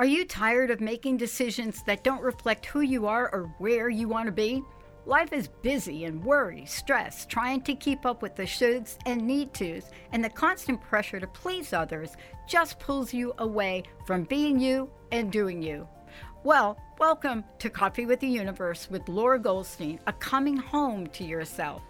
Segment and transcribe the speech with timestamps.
[0.00, 4.08] Are you tired of making decisions that don't reflect who you are or where you
[4.08, 4.62] want to be?
[5.04, 9.52] Life is busy and worry, stress, trying to keep up with the shoulds and need
[9.52, 12.16] tos, and the constant pressure to please others
[12.48, 15.86] just pulls you away from being you and doing you.
[16.44, 21.82] Well, welcome to Coffee with the Universe with Laura Goldstein, a coming home to yourself.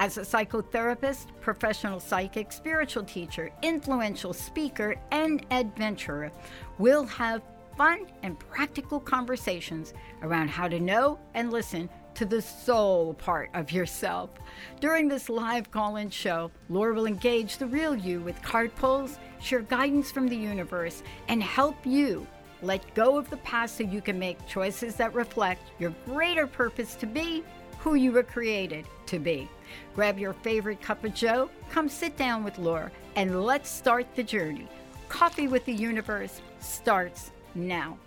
[0.00, 6.30] As a psychotherapist, professional psychic, spiritual teacher, influential speaker, and adventurer,
[6.78, 7.42] we'll have
[7.82, 9.92] fun and practical conversations
[10.22, 14.30] around how to know and listen to the soul part of yourself.
[14.78, 19.18] During this live call in show, Laura will engage the real you with card pulls,
[19.40, 22.24] share guidance from the universe, and help you
[22.62, 26.94] let go of the past so you can make choices that reflect your greater purpose
[26.94, 27.42] to be
[27.80, 29.48] who you were created to be.
[29.96, 34.22] Grab your favorite cup of joe, come sit down with Laura, and let's start the
[34.22, 34.68] journey.
[35.08, 37.98] Coffee with the Universe starts now.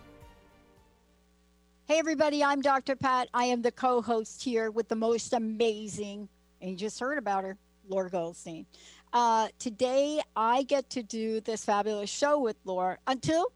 [1.88, 2.96] Hey, everybody, I'm Dr.
[2.96, 3.30] Pat.
[3.34, 6.28] I am the co host here with the most amazing,
[6.62, 8.66] and you just heard about her, Laura Goldstein.
[9.14, 13.52] Uh, today, I get to do this fabulous show with Laura until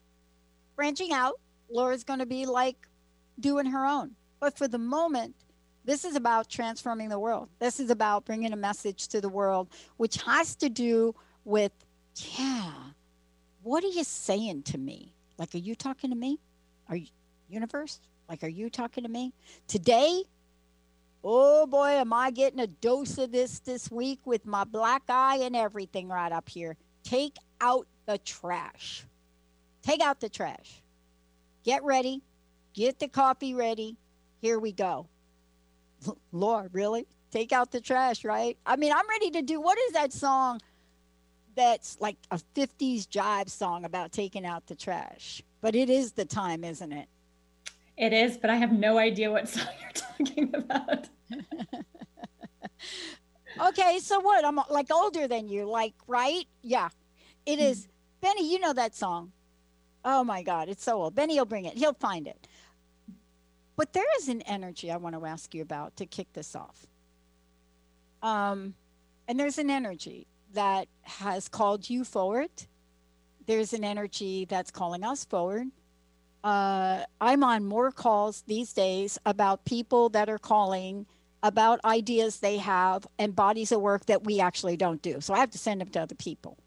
[0.76, 1.40] branching out.
[1.72, 2.78] Laura's going to be like
[3.40, 4.12] doing her own.
[4.40, 5.36] But for the moment,
[5.86, 7.50] this is about transforming the world.
[7.60, 11.72] This is about bringing a message to the world, which has to do with,
[12.38, 12.72] yeah,
[13.64, 15.14] what are you saying to me?
[15.40, 16.38] Like, are you talking to me?
[16.90, 17.08] Are you,
[17.50, 18.02] universe?
[18.28, 19.34] Like, are you talking to me?
[19.68, 20.24] Today,
[21.24, 25.38] oh boy, am I getting a dose of this this week with my black eye
[25.42, 26.76] and everything right up here.
[27.04, 29.06] Take out the trash.
[29.82, 30.82] Take out the trash.
[31.64, 32.22] Get ready.
[32.74, 33.96] Get the coffee ready.
[34.42, 35.08] Here we go.
[36.34, 37.08] Lord, really?
[37.32, 38.58] Take out the trash, right?
[38.66, 40.60] I mean, I'm ready to do what is that song?
[41.60, 45.44] That's like a 50s jive song about taking out the trash.
[45.60, 47.10] But it is the time, isn't it?
[47.98, 51.10] It is, but I have no idea what song you're talking about.
[53.68, 54.46] okay, so what?
[54.46, 56.46] I'm like older than you, like, right?
[56.62, 56.88] Yeah.
[57.46, 57.82] It is.
[57.82, 57.90] Mm-hmm.
[58.22, 59.34] Benny, you know that song.
[60.06, 61.14] Oh my God, it's so old.
[61.14, 62.48] Benny will bring it, he'll find it.
[63.76, 66.88] But there is an energy I want to ask you about to kick this off.
[68.22, 68.76] Um,
[69.28, 72.50] and there's an energy that has called you forward.
[73.46, 75.68] There's an energy that's calling us forward.
[76.44, 81.06] Uh, I'm on more calls these days about people that are calling
[81.42, 85.22] about ideas they have and bodies of work that we actually don't do.
[85.22, 86.58] So I have to send them to other people.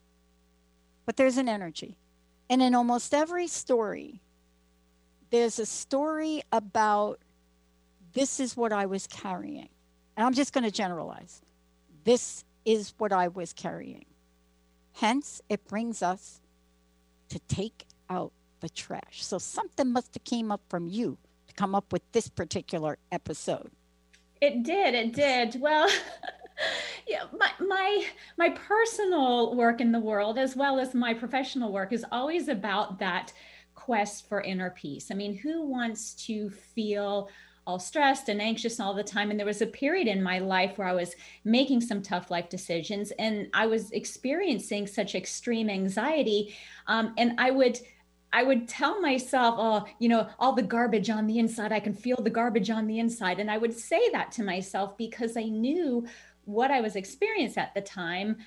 [1.07, 1.97] But there's an energy.
[2.49, 4.21] And in almost every story,
[5.31, 7.19] there's a story about
[8.13, 9.69] this is what I was carrying.
[10.17, 11.41] And I'm just going to generalize.
[12.05, 14.05] This is what I was carrying.
[14.95, 16.41] Hence, it brings us
[17.29, 19.25] to take out the trash.
[19.25, 21.19] So something must have came up from you
[21.49, 23.71] to come up with this particular episode.
[24.41, 24.95] It did.
[24.95, 25.61] It did.
[25.61, 25.89] Well,
[27.07, 28.07] yeah, my my
[28.37, 32.99] my personal work in the world as well as my professional work is always about
[32.99, 33.33] that
[33.75, 35.11] quest for inner peace.
[35.11, 37.29] I mean, who wants to feel
[37.67, 39.31] all stressed and anxious all the time.
[39.31, 41.15] And there was a period in my life where I was
[41.45, 46.55] making some tough life decisions and I was experiencing such extreme anxiety.
[46.87, 47.79] Um, and I would,
[48.33, 51.95] I would tell myself, oh, you know, all the garbage on the inside, I can
[51.95, 53.39] feel the garbage on the inside.
[53.39, 56.07] And I would say that to myself because I knew
[56.45, 58.39] what I was experiencing at the time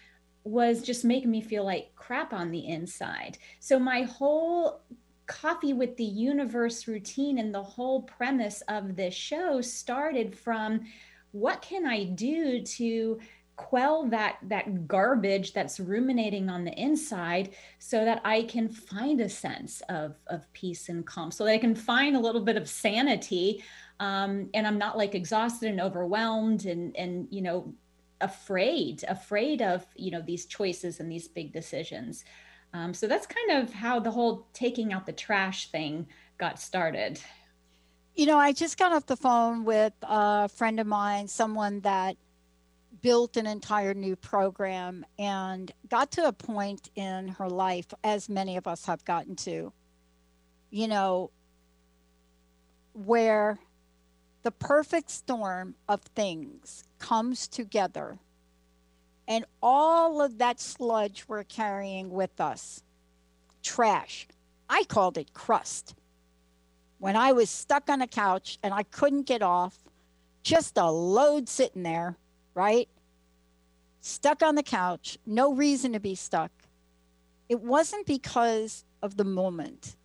[0.44, 3.38] was just making me feel like crap on the inside.
[3.60, 4.82] So my whole
[5.28, 10.82] coffee with the universe routine and the whole premise of this show started from
[11.32, 13.20] what can I do to
[13.56, 19.30] quell that that garbage that's ruminating on the inside so that I can find a
[19.30, 22.68] sense of of peace and calm so that I can find a little bit of
[22.68, 23.64] sanity
[24.00, 27.74] um, and I'm not like exhausted and overwhelmed and and you know
[28.22, 32.26] afraid afraid of you know these choices and these big decisions
[32.76, 36.08] um, so that's kind of how the whole taking out the trash thing
[36.38, 37.22] got started.
[38.16, 42.18] You know, I just got off the phone with a friend of mine, someone that
[43.02, 48.58] built an entire new program and got to a point in her life, as many
[48.58, 49.72] of us have gotten to,
[50.70, 51.32] you know,
[52.94, 53.58] where
[54.44, 58.20] the perfect storm of things comes together
[59.28, 62.84] and all of that sludge we're carrying with us
[63.64, 64.28] trash.
[64.70, 65.96] I called it crust.
[67.00, 69.78] When I was stuck on a couch and I couldn't get off,
[70.44, 72.18] just a load sitting there,
[72.54, 72.90] right?
[74.02, 76.52] Stuck on the couch, no reason to be stuck.
[77.50, 79.96] It wasn't because of the moment.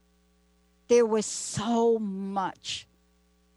[0.89, 2.87] there was so much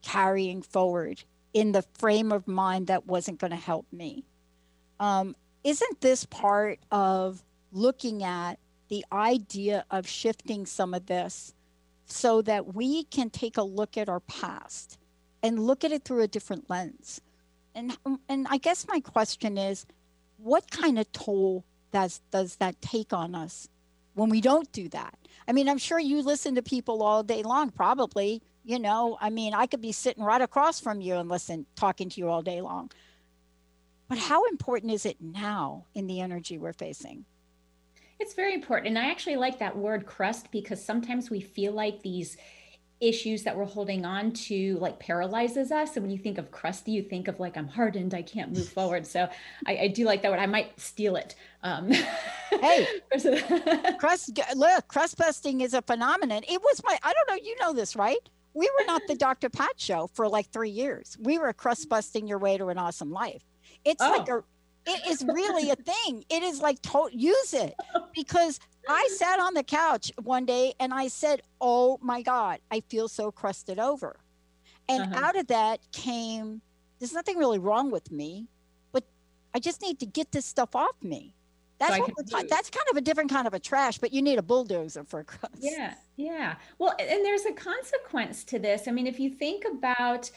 [0.04, 1.24] carrying forward
[1.54, 4.24] in the frame of mind that wasn't going to help me.
[5.00, 11.54] Um, isn't this part of looking at the idea of shifting some of this
[12.06, 14.98] so that we can take a look at our past
[15.42, 17.22] and look at it through a different lens?
[17.76, 17.98] And,
[18.30, 19.86] and I guess my question is
[20.38, 23.70] what kind of toll does, does that take on us
[24.14, 25.18] when we don't do that?
[25.48, 29.30] I mean, I'm sure you listen to people all day long, probably you know i
[29.30, 32.42] mean i could be sitting right across from you and listen talking to you all
[32.42, 32.90] day long
[34.14, 37.26] but how important is it now in the energy we're facing
[38.20, 42.02] it's very important and i actually like that word crust because sometimes we feel like
[42.04, 42.38] these
[43.02, 45.98] issues that we're holding on to like paralyzes us.
[45.98, 48.70] And when you think of crusty, you think of like I'm hardened, I can't move
[48.78, 49.06] forward.
[49.06, 49.28] So
[49.66, 50.40] I, I do like that word.
[50.40, 51.36] I might steal it.
[51.64, 51.92] Um,
[52.50, 52.88] hey,
[54.00, 56.44] crust look, crust busting is a phenomenon.
[56.48, 58.30] It was my I don't know, you know this, right?
[58.54, 59.50] we were not the Dr.
[59.50, 61.18] Pat show for like three years.
[61.20, 63.44] We were crust busting your way to an awesome life.
[63.86, 64.10] It's oh.
[64.10, 64.44] like a,
[64.86, 66.24] it is really a thing.
[66.30, 67.76] It is like to use it
[68.14, 72.82] because I sat on the couch one day and I said, "Oh my God, I
[72.90, 74.18] feel so crusted over,"
[74.90, 75.26] and uh-huh.
[75.26, 76.62] out of that came,
[77.00, 78.48] "There's nothing really wrong with me,
[78.92, 79.04] but
[79.54, 81.34] I just need to get this stuff off me."
[81.80, 84.38] That's so what that's kind of a different kind of a trash, but you need
[84.38, 85.58] a bulldozer for a crust.
[85.60, 86.56] Yeah, yeah.
[86.78, 88.88] Well, and there's a consequence to this.
[88.88, 90.30] I mean, if you think about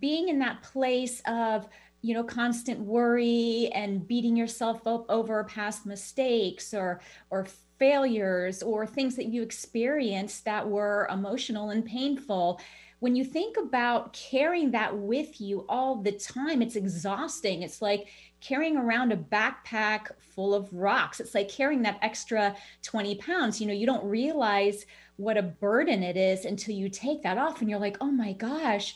[0.00, 1.68] being in that place of
[2.02, 7.00] you know constant worry and beating yourself up over past mistakes or
[7.30, 7.46] or
[7.78, 12.60] failures or things that you experienced that were emotional and painful
[13.00, 18.08] when you think about carrying that with you all the time it's exhausting it's like
[18.40, 21.20] carrying around a backpack full of rocks.
[21.20, 23.60] It's like carrying that extra 20 pounds.
[23.60, 24.86] You know, you don't realize
[25.16, 28.32] what a burden it is until you take that off and you're like, oh my
[28.34, 28.94] gosh.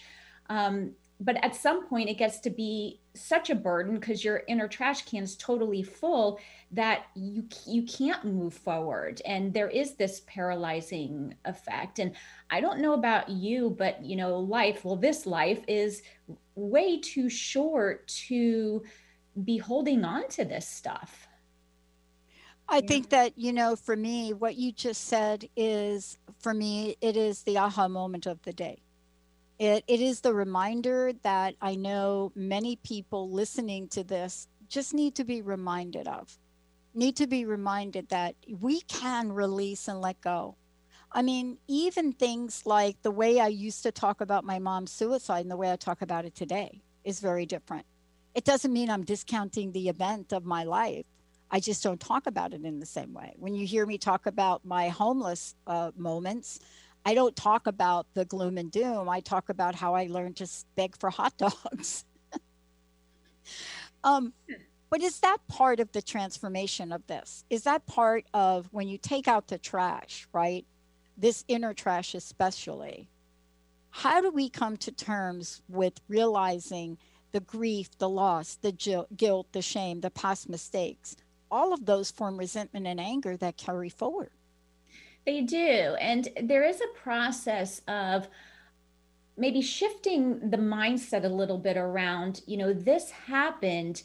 [0.48, 4.66] Um, but at some point, it gets to be such a burden because your inner
[4.66, 10.22] trash can is totally full that you you can't move forward and there is this
[10.26, 12.16] paralyzing effect and
[12.48, 16.00] i don't know about you but you know life well this life is
[16.54, 18.82] way too short to
[19.44, 21.28] be holding on to this stuff.
[22.68, 27.16] I think that, you know, for me, what you just said is, for me, it
[27.16, 28.82] is the aha moment of the day.
[29.62, 35.14] It, it is the reminder that I know many people listening to this just need
[35.16, 36.36] to be reminded of,
[36.94, 40.56] need to be reminded that we can release and let go.
[41.12, 45.42] I mean, even things like the way I used to talk about my mom's suicide
[45.42, 47.86] and the way I talk about it today is very different
[48.34, 51.06] it doesn't mean I'm discounting the event of my life.
[51.50, 53.34] I just don't talk about it in the same way.
[53.38, 56.60] When you hear me talk about my homeless uh, moments,
[57.04, 59.08] I don't talk about the gloom and doom.
[59.08, 62.04] I talk about how I learned to beg for hot dogs.
[64.04, 64.32] um,
[64.90, 67.44] but is that part of the transformation of this?
[67.50, 70.64] Is that part of when you take out the trash, right?
[71.16, 73.08] This inner trash, especially.
[73.90, 76.98] How do we come to terms with realizing
[77.32, 78.72] the grief, the loss, the
[79.16, 81.16] guilt, the shame, the past mistakes,
[81.50, 84.30] all of those form resentment and anger that carry forward.
[85.24, 85.96] They do.
[86.00, 88.28] And there is a process of
[89.36, 94.02] maybe shifting the mindset a little bit around, you know, this happened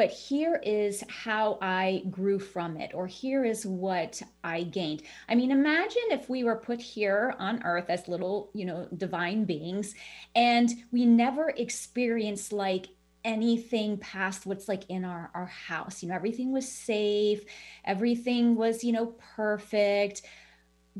[0.00, 5.02] but here is how I grew from it, or here is what I gained.
[5.28, 9.44] I mean, imagine if we were put here on earth as little, you know, divine
[9.44, 9.94] beings,
[10.34, 12.86] and we never experienced like
[13.24, 17.44] anything past what's like in our our house you know everything was safe
[17.84, 20.22] everything was you know perfect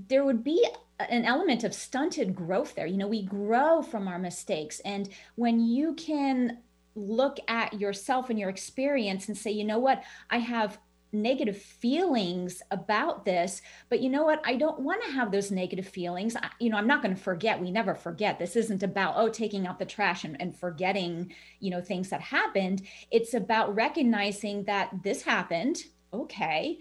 [0.09, 0.66] there would be
[1.09, 2.87] an element of stunted growth there.
[2.87, 4.80] You know we grow from our mistakes.
[4.80, 6.59] And when you can
[6.95, 10.78] look at yourself and your experience and say, you know what, I have
[11.12, 14.40] negative feelings about this but you know what?
[14.45, 16.37] I don't want to have those negative feelings.
[16.37, 17.61] I, you know i'm not going to forget.
[17.61, 18.38] We never forget.
[18.38, 22.21] This isn't about oh taking out the trash and, and forgetting you know things that
[22.21, 22.83] happened.
[23.11, 25.78] It's about recognizing that this happened.
[26.12, 26.78] Okay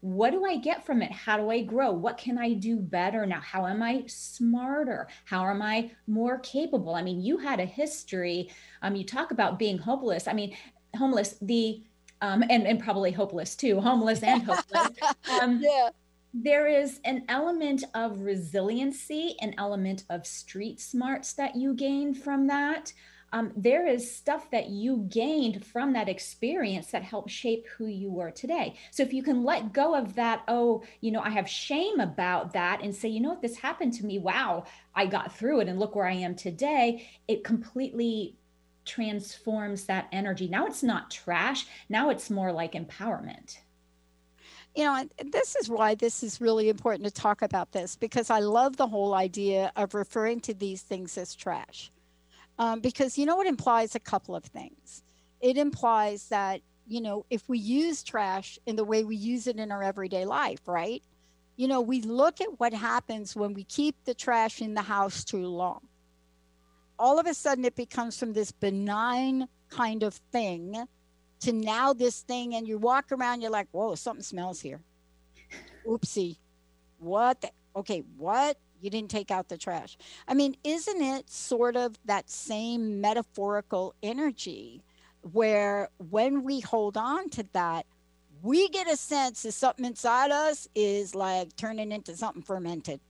[0.00, 1.10] what do I get from it?
[1.10, 1.90] How do I grow?
[1.90, 3.40] What can I do better now?
[3.40, 5.08] How am I smarter?
[5.24, 6.94] How am I more capable?
[6.94, 8.50] I mean, you had a history.
[8.82, 10.28] Um, you talk about being hopeless.
[10.28, 10.56] I mean,
[10.96, 11.82] homeless, the
[12.20, 14.88] um, and, and probably hopeless too, homeless and hopeless.
[15.40, 15.90] Um, yeah.
[16.34, 22.46] There is an element of resiliency, an element of street smarts that you gain from
[22.48, 22.92] that.
[23.32, 28.10] Um, there is stuff that you gained from that experience that helped shape who you
[28.10, 28.76] were today.
[28.90, 32.52] So if you can let go of that, oh, you know, I have shame about
[32.54, 34.18] that and say, you know what, this happened to me.
[34.18, 37.08] Wow, I got through it and look where I am today.
[37.26, 38.36] It completely
[38.84, 40.48] transforms that energy.
[40.48, 41.66] Now it's not trash.
[41.88, 43.58] Now it's more like empowerment
[44.74, 48.38] you know, this is why this is really important to talk about this because I
[48.38, 51.90] love the whole idea of referring to these things as trash.
[52.58, 55.02] Um, because you know it implies a couple of things.
[55.40, 59.56] It implies that, you know, if we use trash in the way we use it
[59.56, 61.02] in our everyday life, right?
[61.56, 65.24] You know, we look at what happens when we keep the trash in the house
[65.24, 65.80] too long.
[66.98, 70.86] All of a sudden, it becomes from this benign kind of thing
[71.40, 74.80] to now this thing and you walk around you're like whoa something smells here
[75.86, 76.36] oopsie
[76.98, 79.96] what the, okay what you didn't take out the trash.
[80.26, 84.82] I mean isn't it sort of that same metaphorical energy
[85.32, 87.86] where when we hold on to that
[88.42, 93.00] we get a sense that something inside us is like turning into something fermented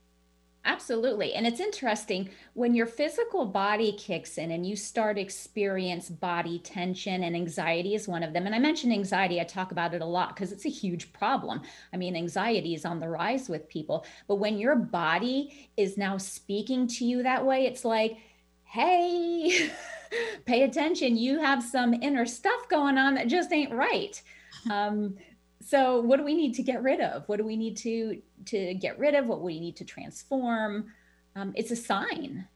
[0.65, 1.33] Absolutely.
[1.33, 7.23] And it's interesting when your physical body kicks in and you start experience body tension
[7.23, 8.45] and anxiety is one of them.
[8.45, 11.61] And I mentioned anxiety, I talk about it a lot because it's a huge problem.
[11.93, 16.17] I mean, anxiety is on the rise with people, but when your body is now
[16.17, 18.17] speaking to you that way, it's like,
[18.65, 19.71] "Hey,
[20.45, 21.15] pay attention.
[21.17, 24.21] You have some inner stuff going on that just ain't right."
[24.69, 25.15] Um
[25.61, 27.27] so what do we need to get rid of?
[27.27, 29.27] What do we need to to get rid of?
[29.27, 30.91] What we need to transform?
[31.35, 32.47] Um, it's a sign.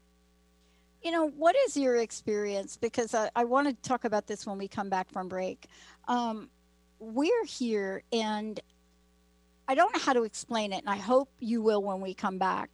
[1.02, 2.76] You know what is your experience?
[2.76, 5.66] Because i, I want to talk about this when we come back from break.
[6.08, 6.48] Um,
[7.00, 8.60] we're here and
[9.68, 12.38] i don't know how to explain it and i hope you will when we come
[12.38, 12.70] back.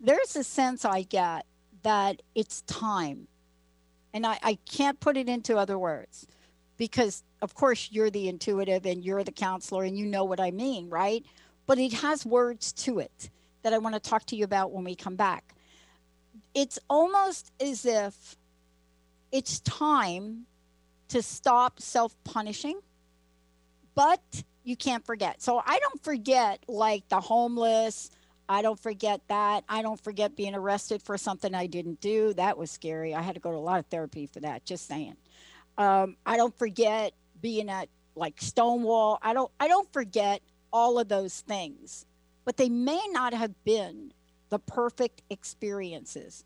[0.00, 1.44] There's a sense i get
[1.82, 3.26] that it's time.
[4.14, 6.26] And I, I can't put it into other words
[6.78, 10.50] because of course you're the intuitive and you're the counselor and you know what I
[10.50, 11.24] mean, right?
[11.66, 13.30] But it has words to it
[13.62, 15.54] that I want to talk to you about when we come back.
[16.54, 18.36] It's almost as if
[19.32, 20.46] it's time
[21.08, 22.80] to stop self punishing,
[23.94, 24.22] but
[24.64, 25.42] you can't forget.
[25.42, 28.10] So I don't forget like the homeless.
[28.48, 29.64] I don't forget that.
[29.68, 32.32] I don't forget being arrested for something I didn't do.
[32.34, 33.14] That was scary.
[33.14, 35.16] I had to go to a lot of therapy for that, just saying.
[35.78, 39.18] Um, I don't forget being at like Stonewall.
[39.22, 40.42] I don't I don't forget
[40.72, 42.04] all of those things,
[42.44, 44.12] but they may not have been
[44.50, 46.44] the perfect experiences.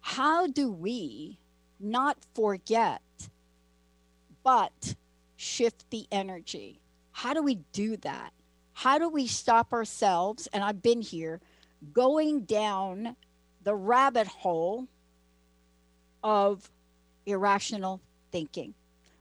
[0.00, 1.38] How do we
[1.78, 3.02] not forget
[4.42, 4.94] but
[5.36, 6.80] shift the energy?
[7.12, 8.32] How do we do that?
[8.72, 11.40] How do we stop ourselves and I've been here
[11.92, 13.16] going down
[13.62, 14.86] the rabbit hole
[16.22, 16.70] of
[17.26, 18.00] irrational
[18.30, 18.74] thinking?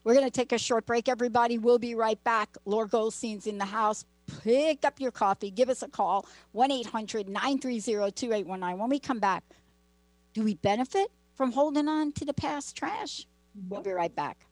[0.04, 1.58] We're going to take a short break, everybody.
[1.58, 2.56] We'll be right back.
[2.66, 4.06] Laura Goldstein's in the house.
[4.44, 5.52] Pick up your coffee.
[5.52, 8.80] Give us a call 1 800 930 2819.
[8.80, 9.44] When we come back,
[10.34, 13.28] do we benefit from holding on to the past trash?
[13.68, 14.46] We'll be right back.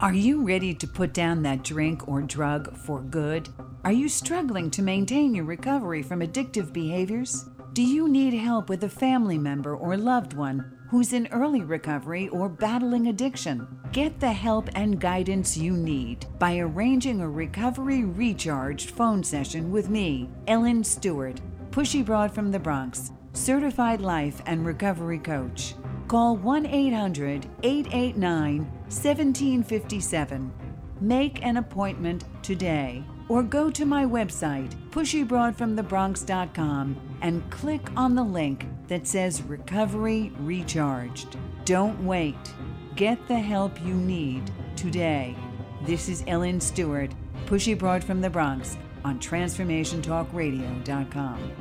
[0.00, 3.48] Are you ready to put down that drink or drug for good?
[3.84, 7.44] Are you struggling to maintain your recovery from addictive behaviors?
[7.72, 12.28] Do you need help with a family member or loved one who's in early recovery
[12.28, 13.66] or battling addiction.
[13.92, 19.90] Get the help and guidance you need by arranging a recovery recharged phone session with
[19.90, 21.40] me, Ellen Stewart,
[21.70, 25.74] Pushy Broad from the Bronx, certified life and recovery coach.
[26.08, 30.52] Call 1 800 889 1757.
[31.00, 38.66] Make an appointment today or go to my website, pushybroadfromthebronx.com, and click on the link
[38.88, 41.36] that says Recovery Recharged.
[41.64, 42.36] Don't wait.
[42.96, 45.36] Get the help you need today.
[45.82, 47.12] This is Ellen Stewart,
[47.46, 51.52] Pushy Broad from the Bronx on TransformationTalkRadio.com.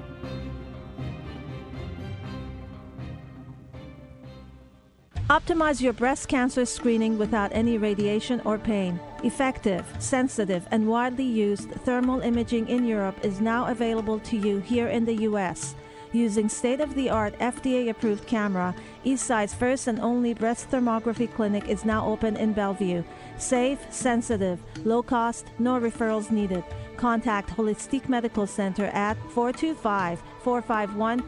[5.29, 8.97] Optimize your breast cancer screening without any radiation or pain.
[9.23, 14.87] Effective, sensitive, and widely used thermal imaging in Europe is now available to you here
[14.87, 15.75] in the U.S.
[16.11, 21.67] Using state of the art FDA approved camera, Eastside's first and only breast thermography clinic
[21.67, 23.03] is now open in Bellevue.
[23.37, 26.63] Safe, sensitive, low cost, no referrals needed.
[26.95, 31.21] Contact Holistic Medical Center at 425 451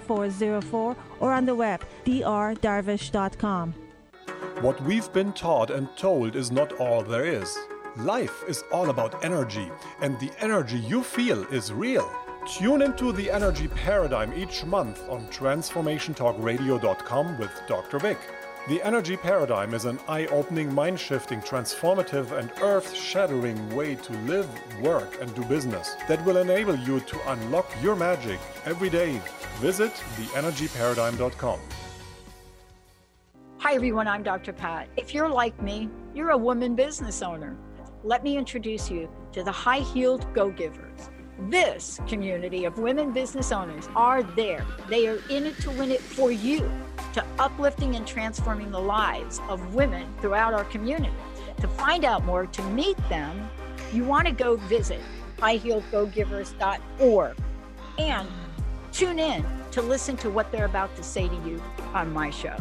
[0.00, 3.74] 0404 or on the web drdarvish.com.
[4.60, 7.56] What we've been taught and told is not all there is.
[7.96, 9.70] Life is all about energy,
[10.00, 12.08] and the energy you feel is real.
[12.46, 17.98] Tune into the energy paradigm each month on transformationtalkradio.com with Dr.
[17.98, 18.18] Vic.
[18.68, 24.12] The energy paradigm is an eye opening, mind shifting, transformative, and earth shattering way to
[24.24, 24.46] live,
[24.80, 29.18] work, and do business that will enable you to unlock your magic every day.
[29.60, 31.58] Visit theenergyparadigm.com.
[33.60, 34.08] Hi, everyone.
[34.08, 34.54] I'm Dr.
[34.54, 34.88] Pat.
[34.96, 37.58] If you're like me, you're a woman business owner.
[38.02, 41.10] Let me introduce you to the High Heeled Go Givers.
[41.50, 44.64] This community of women business owners are there.
[44.88, 46.72] They are in it to win it for you
[47.12, 51.12] to uplifting and transforming the lives of women throughout our community.
[51.58, 53.50] To find out more, to meet them,
[53.92, 55.02] you want to go visit
[55.36, 57.36] highheeledgogivers.org
[57.98, 58.28] and
[58.90, 61.62] tune in to listen to what they're about to say to you
[61.92, 62.56] on my show.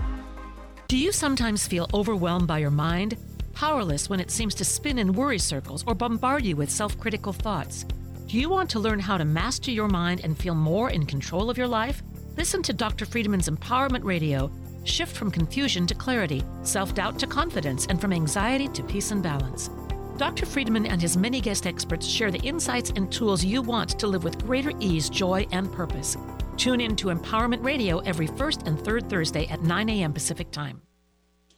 [0.89, 3.15] Do you sometimes feel overwhelmed by your mind?
[3.53, 7.31] Powerless when it seems to spin in worry circles or bombard you with self critical
[7.31, 7.85] thoughts?
[8.25, 11.51] Do you want to learn how to master your mind and feel more in control
[11.51, 12.01] of your life?
[12.37, 13.05] Listen to Dr.
[13.05, 14.51] Friedman's Empowerment Radio.
[14.83, 19.21] Shift from confusion to clarity, self doubt to confidence, and from anxiety to peace and
[19.21, 19.69] balance.
[20.17, 20.47] Dr.
[20.47, 24.23] Friedman and his many guest experts share the insights and tools you want to live
[24.23, 26.17] with greater ease, joy, and purpose.
[26.59, 30.11] Tune in to Empowerment Radio every first and third Thursday at 9 a.m.
[30.11, 30.81] Pacific Time.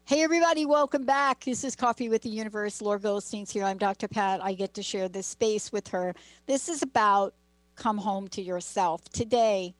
[0.05, 1.43] Hey, everybody, welcome back.
[1.43, 2.83] This is Coffee with the Universe.
[2.83, 3.63] Laura Goldstein's here.
[3.63, 4.07] I'm Dr.
[4.07, 4.43] Pat.
[4.43, 6.13] I get to share this space with her.
[6.45, 7.33] This is about
[7.75, 9.03] come home to yourself.
[9.09, 9.73] Today,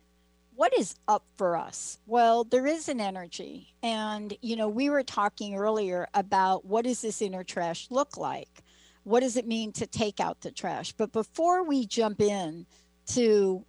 [0.55, 1.99] what is up for us?
[2.07, 3.75] Well, there is an energy.
[3.83, 8.63] And, you know, we were talking earlier about what does this inner trash look like?
[9.03, 10.93] What does it mean to take out the trash?
[10.93, 12.65] But before we jump in
[13.13, 13.63] to,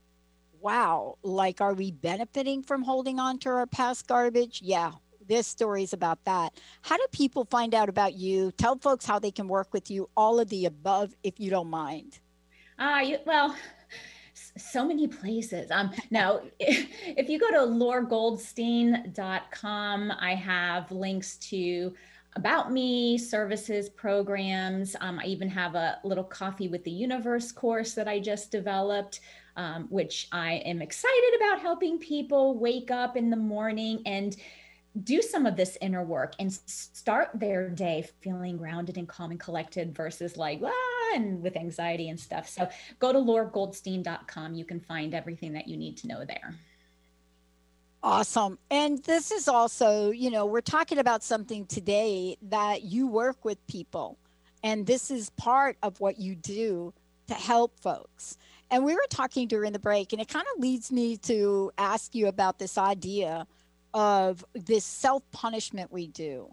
[0.62, 4.60] wow, like, are we benefiting from holding on to our past garbage?
[4.62, 4.92] Yeah,
[5.26, 6.54] this story is about that.
[6.82, 8.52] How do people find out about you?
[8.52, 11.68] Tell folks how they can work with you, all of the above, if you don't
[11.68, 12.20] mind.
[12.78, 13.56] Uh, well,
[14.56, 15.70] so many places.
[15.70, 21.94] Um, now, if you go to lauragoldstein.com, I have links to
[22.34, 24.96] about me, services, programs.
[25.00, 29.20] Um, I even have a little coffee with the universe course that I just developed,
[29.56, 34.36] um, which I am excited about helping people wake up in the morning and
[35.04, 39.40] do some of this inner work and start their day feeling grounded and calm and
[39.40, 42.48] collected versus like ah, and with anxiety and stuff.
[42.48, 44.54] So go to lauragoldstein.com.
[44.54, 46.54] You can find everything that you need to know there.
[48.02, 48.58] Awesome.
[48.70, 53.64] And this is also, you know, we're talking about something today that you work with
[53.68, 54.18] people.
[54.64, 56.92] And this is part of what you do
[57.28, 58.36] to help folks.
[58.72, 62.14] And we were talking during the break, and it kind of leads me to ask
[62.14, 63.46] you about this idea
[63.92, 66.48] of this self punishment we do.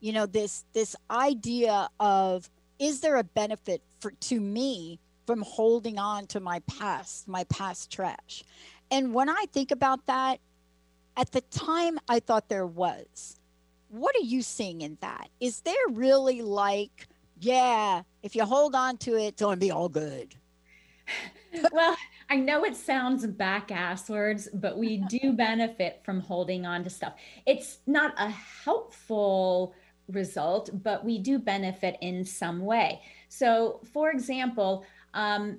[0.00, 5.98] You know this this idea of is there a benefit for to me from holding
[5.98, 8.44] on to my past my past trash?
[8.90, 10.40] And when i think about that
[11.16, 13.38] at the time i thought there was.
[13.88, 15.28] What are you seeing in that?
[15.40, 17.08] Is there really like
[17.40, 20.34] yeah if you hold on to it it's going to be all good
[21.72, 21.96] well
[22.32, 27.12] I know it sounds back asswards, but we do benefit from holding on to stuff.
[27.44, 29.74] It's not a helpful
[30.08, 33.02] result, but we do benefit in some way.
[33.28, 35.58] So, for example, um,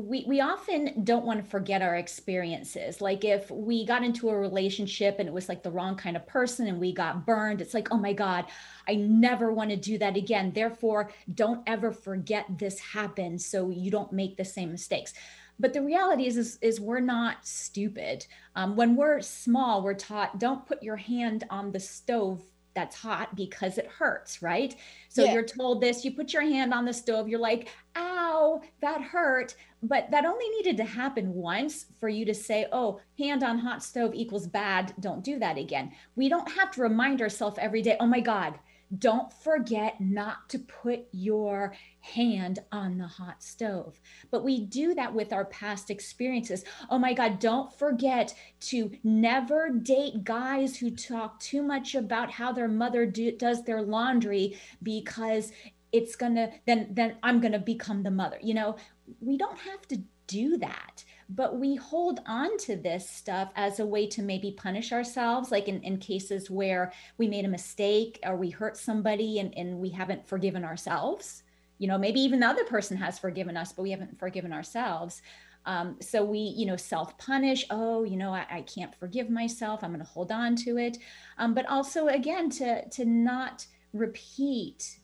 [0.00, 3.00] we, we often don't want to forget our experiences.
[3.00, 6.26] Like if we got into a relationship and it was like the wrong kind of
[6.26, 8.46] person and we got burned, it's like, oh my God,
[8.88, 10.52] I never want to do that again.
[10.52, 15.12] Therefore, don't ever forget this happened so you don't make the same mistakes
[15.60, 18.26] but the reality is, is, is we're not stupid.
[18.56, 22.40] Um, when we're small, we're taught don't put your hand on the stove
[22.80, 24.74] that's hot because it hurts, right?
[25.10, 25.34] So yeah.
[25.34, 29.54] you're told this, you put your hand on the stove, you're like, ow, that hurt.
[29.82, 33.82] But that only needed to happen once for you to say, oh, hand on hot
[33.82, 34.94] stove equals bad.
[35.00, 35.92] Don't do that again.
[36.16, 38.58] We don't have to remind ourselves every day, oh my God,
[38.98, 44.00] don't forget not to put your hand on the hot stove.
[44.30, 46.64] But we do that with our past experiences.
[46.88, 52.52] Oh my God, don't forget to never date guys who talk too much about how
[52.52, 55.52] their mother do, does their laundry because
[55.92, 58.38] it's gonna then then I'm gonna become the mother.
[58.42, 58.76] You know,
[59.20, 63.86] we don't have to do that but we hold on to this stuff as a
[63.86, 68.36] way to maybe punish ourselves like in, in cases where we made a mistake or
[68.36, 71.44] we hurt somebody and, and we haven't forgiven ourselves.
[71.78, 75.22] You know maybe even the other person has forgiven us but we haven't forgiven ourselves.
[75.66, 79.84] Um, so we you know self punish oh you know I, I, can't forgive myself.
[79.84, 80.98] I'm going to hold on to it.
[81.38, 84.98] Um, but also again to to not repeat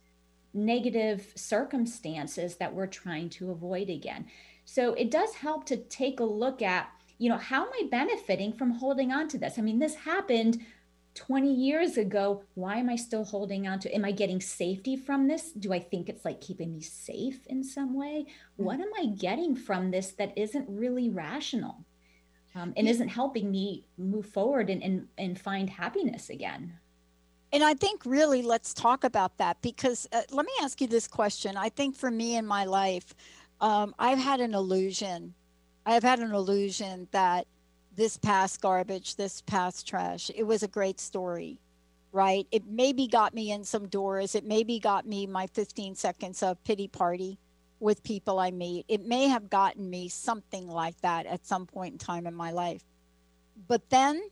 [0.55, 4.27] negative circumstances that we're trying to avoid again
[4.67, 8.53] So it does help to take a look at, you know, how am I benefiting
[8.53, 9.59] from holding on to this?
[9.59, 10.59] I mean, this happened
[11.15, 12.43] 20 years ago.
[12.55, 13.95] Why am I still holding on to?
[13.95, 15.53] Am I getting safety from this?
[15.53, 18.27] Do I think it's like keeping me safe in some way?
[18.57, 21.85] What am I getting from this that isn't really rational?
[22.57, 26.73] Um, and isn't helping me move forward and, and, and find happiness again.
[27.53, 31.07] And I think really let's talk about that because uh, let me ask you this
[31.07, 31.57] question.
[31.57, 33.15] I think for me in my life,
[33.61, 35.35] um, I've had an illusion.
[35.85, 37.47] I've had an illusion that
[37.95, 41.59] this past garbage, this past trash, it was a great story,
[42.13, 42.47] right?
[42.51, 44.35] It maybe got me in some doors.
[44.35, 47.39] It maybe got me my 15 seconds of pity party
[47.81, 48.85] with people I meet.
[48.89, 52.51] It may have gotten me something like that at some point in time in my
[52.51, 52.83] life.
[53.69, 54.23] But then,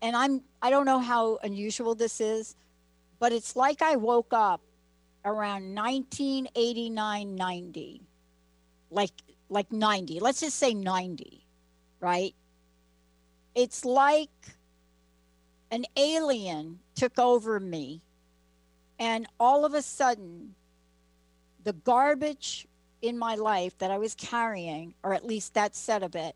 [0.00, 2.54] and I'm, I don't know how unusual this is,
[3.18, 4.60] but it's like I woke up
[5.24, 8.02] around 1989 90
[8.90, 9.12] like
[9.48, 11.46] like 90 let's just say 90
[12.00, 12.34] right?
[13.54, 14.30] It's like
[15.70, 18.02] an alien took over me
[18.98, 20.54] and all of a sudden
[21.64, 22.66] the garbage
[23.02, 26.34] in my life that i was carrying or at least that set of it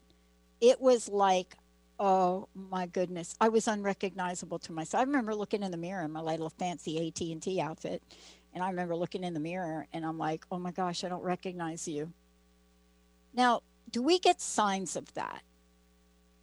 [0.60, 1.54] it was like
[2.00, 5.00] oh my goodness i was unrecognizable to myself.
[5.00, 8.02] I remember looking in the mirror in my little fancy at&t outfit
[8.52, 11.22] and i remember looking in the mirror and i'm like oh my gosh i don't
[11.22, 12.12] recognize you
[13.32, 15.42] now, do we get signs of that?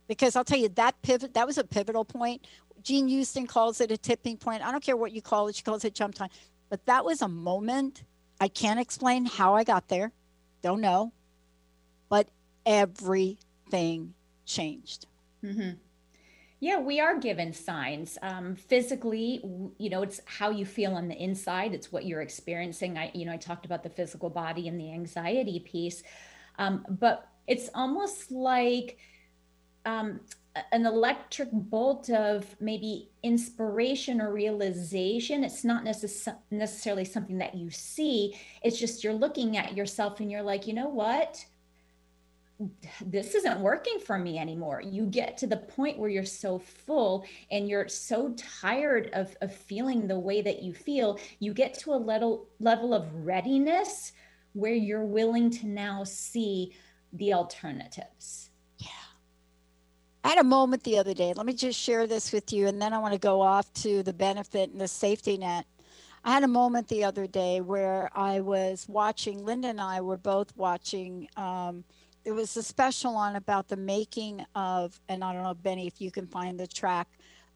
[0.08, 2.47] Because I'll tell you that pivot that was a pivotal point.
[2.82, 4.65] Jean Houston calls it a tipping point.
[4.65, 6.30] I don't care what you call it, she calls it jump time.
[6.69, 8.04] But that was a moment.
[8.39, 10.12] I can't explain how I got there.
[10.62, 11.12] Don't know.
[12.10, 12.30] But
[12.65, 14.13] everything
[14.45, 15.08] changed.
[15.43, 15.71] Mm-hmm.
[16.60, 18.17] Yeah, we are given signs.
[18.21, 19.41] Um, physically,
[19.78, 21.73] you know, it's how you feel on the inside.
[21.73, 22.97] It's what you're experiencing.
[22.97, 26.02] I, you know, I talked about the physical body and the anxiety piece.
[26.58, 28.98] Um, but it's almost like
[29.86, 30.20] um,
[30.72, 35.43] an electric bolt of maybe inspiration or realization.
[35.43, 38.38] It's not necess- necessarily something that you see.
[38.63, 41.46] It's just you're looking at yourself and you're like, you know what?
[43.06, 44.82] This isn't working for me anymore.
[44.82, 49.54] You get to the point where you're so full and you're so tired of, of
[49.54, 51.20] feeling the way that you feel.
[51.39, 54.12] You get to a level level of readiness
[54.58, 56.74] where you're willing to now see
[57.13, 58.50] the alternatives.
[58.80, 58.88] Yeah.
[60.24, 61.32] I had a moment the other day.
[61.34, 64.02] Let me just share this with you, and then I want to go off to
[64.02, 65.65] the benefit and the safety net.
[66.24, 70.17] I had a moment the other day where I was watching, Linda and I were
[70.17, 71.30] both watching.
[71.38, 71.84] Um,
[72.24, 76.02] there was a special on about the making of, and I don't know, Benny, if
[76.02, 77.08] you can find the track,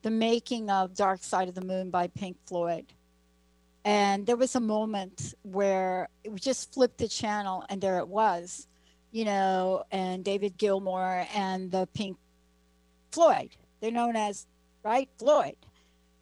[0.03, 2.85] the making of Dark Side of the Moon by Pink Floyd.
[3.83, 8.67] And there was a moment where we just flipped the channel and there it was,
[9.11, 12.17] you know, and David Gilmour and the Pink
[13.11, 13.49] Floyd.
[13.79, 14.45] They're known as,
[14.83, 15.55] right, Floyd.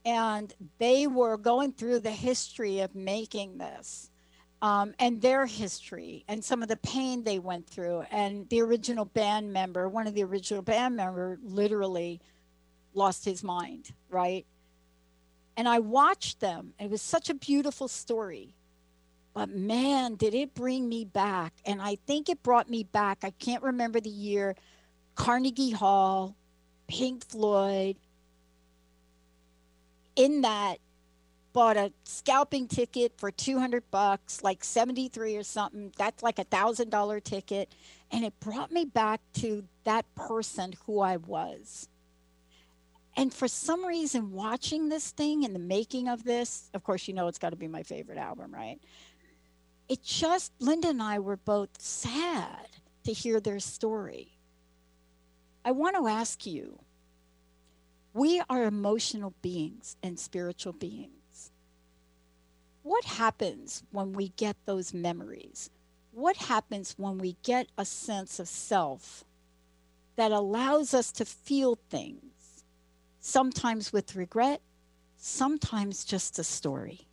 [0.06, 4.10] And they were going through the history of making this
[4.62, 8.04] um, and their history and some of the pain they went through.
[8.12, 12.22] And the original band member, one of the original band member, literally
[12.94, 14.46] lost his mind, right?
[15.60, 16.74] And I watched them.
[16.80, 18.56] It was such a beautiful story.
[19.34, 21.52] But man, did it bring me back.
[21.66, 23.18] And I think it brought me back.
[23.24, 24.56] I can't remember the year.
[25.16, 26.38] Carnegie Hall,
[26.88, 27.98] Pink Floyd.
[30.16, 30.78] In that,
[31.52, 35.92] bought a scalping ticket for 200 bucks, like 73 or something.
[35.98, 37.70] That's like a thousand dollar ticket.
[38.14, 41.90] And it brought me back to that person who I was.
[43.16, 47.14] And for some reason, watching this thing and the making of this, of course, you
[47.14, 48.80] know it's got to be my favorite album, right?
[49.90, 52.68] It just, Linda and I were both sad
[53.04, 54.38] to hear their story.
[55.66, 56.80] I want to ask you
[58.14, 61.52] we are emotional beings and spiritual beings.
[62.84, 65.70] What happens when we get those memories?
[66.12, 69.24] What happens when we get a sense of self
[70.16, 72.39] that allows us to feel things?
[73.30, 74.62] Sometimes with regret,
[75.18, 77.08] sometimes just a story.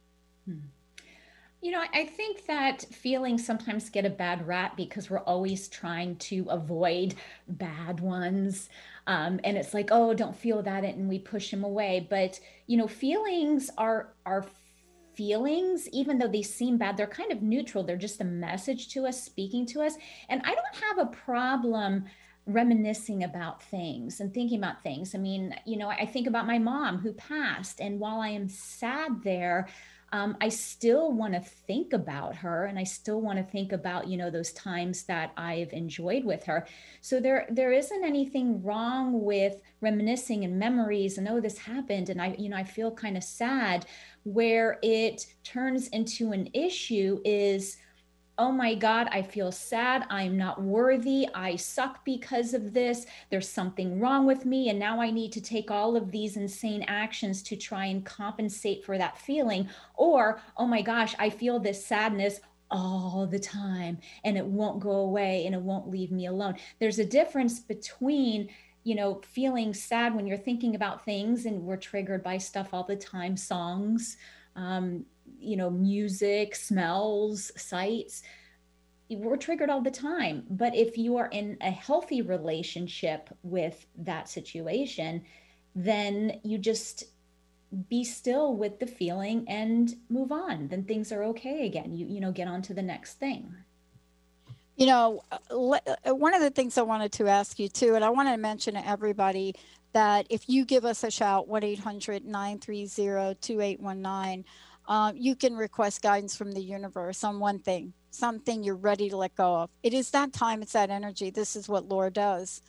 [1.61, 6.17] You know, I think that feelings sometimes get a bad rap because we're always trying
[6.17, 7.17] to avoid
[7.49, 8.69] bad ones.
[9.07, 12.07] Um, and it's like, oh, don't feel that, and we push them away.
[12.09, 14.47] But you know, feelings are are
[15.15, 17.83] feelings, even though they seem bad, they're kind of neutral.
[17.83, 19.95] They're just a message to us, speaking to us.
[20.29, 22.05] And I don't have a problem
[22.47, 25.15] reminiscing about things and thinking about things.
[25.15, 28.49] I mean, you know, I think about my mom who passed, and while I am
[28.49, 29.69] sad there,
[30.13, 34.07] um, I still want to think about her and I still want to think about,
[34.07, 36.67] you know, those times that I've enjoyed with her.
[37.01, 42.23] So there there isn't anything wrong with reminiscing and memories and oh this happened and
[42.23, 43.87] I you know I feel kind of sad
[44.23, 47.77] where it turns into an issue is
[48.39, 50.07] oh my God, I feel sad.
[50.11, 51.27] I'm not worthy.
[51.35, 53.07] I suck because of this.
[53.31, 54.69] There's something wrong with me.
[54.69, 58.85] And now I need to take all of these insane actions to try and compensate
[58.85, 59.69] for that feeling.
[59.95, 64.91] Or, oh my gosh, I feel this sadness all the time and it won't go
[64.91, 66.57] away and it won't leave me alone.
[66.79, 68.49] There's a difference between
[68.83, 72.85] you know feeling sad when you're thinking about things and we're triggered by stuff all
[72.85, 74.17] the time songs
[74.55, 75.05] um,
[75.39, 78.23] you know, music, smells, sights.
[79.09, 80.45] We're triggered all the time.
[80.51, 85.23] But if you are in a healthy relationship with that situation,
[85.75, 87.05] then you just
[87.89, 90.69] be still with the feeling and move on.
[90.69, 91.95] Then things are okay again.
[91.95, 93.55] You, you know, get on to the next thing.
[94.77, 98.11] You know, uh, one of the things I wanted to ask you too, and I
[98.11, 99.55] want to mention to everybody
[99.93, 104.45] that if you give us a shout, 1 800 930 2819,
[104.89, 109.17] uh, you can request guidance from the universe on one thing, something you're ready to
[109.17, 109.71] let go of.
[109.83, 111.31] It is that time, it's that energy.
[111.31, 112.63] This is what Laura does.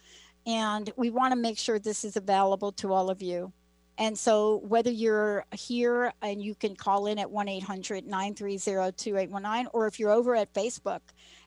[0.46, 3.52] And we want to make sure this is available to all of you.
[4.00, 9.68] And so, whether you're here and you can call in at 1 800 930 2819,
[9.74, 11.02] or if you're over at Facebook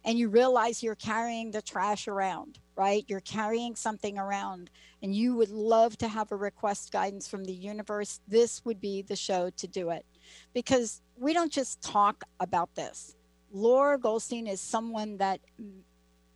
[0.05, 3.05] and you realize you're carrying the trash around, right?
[3.07, 4.69] You're carrying something around
[5.01, 9.03] and you would love to have a request guidance from the universe, this would be
[9.03, 10.05] the show to do it
[10.53, 13.17] because we don't just talk about this.
[13.53, 15.41] Laura Goldstein is someone that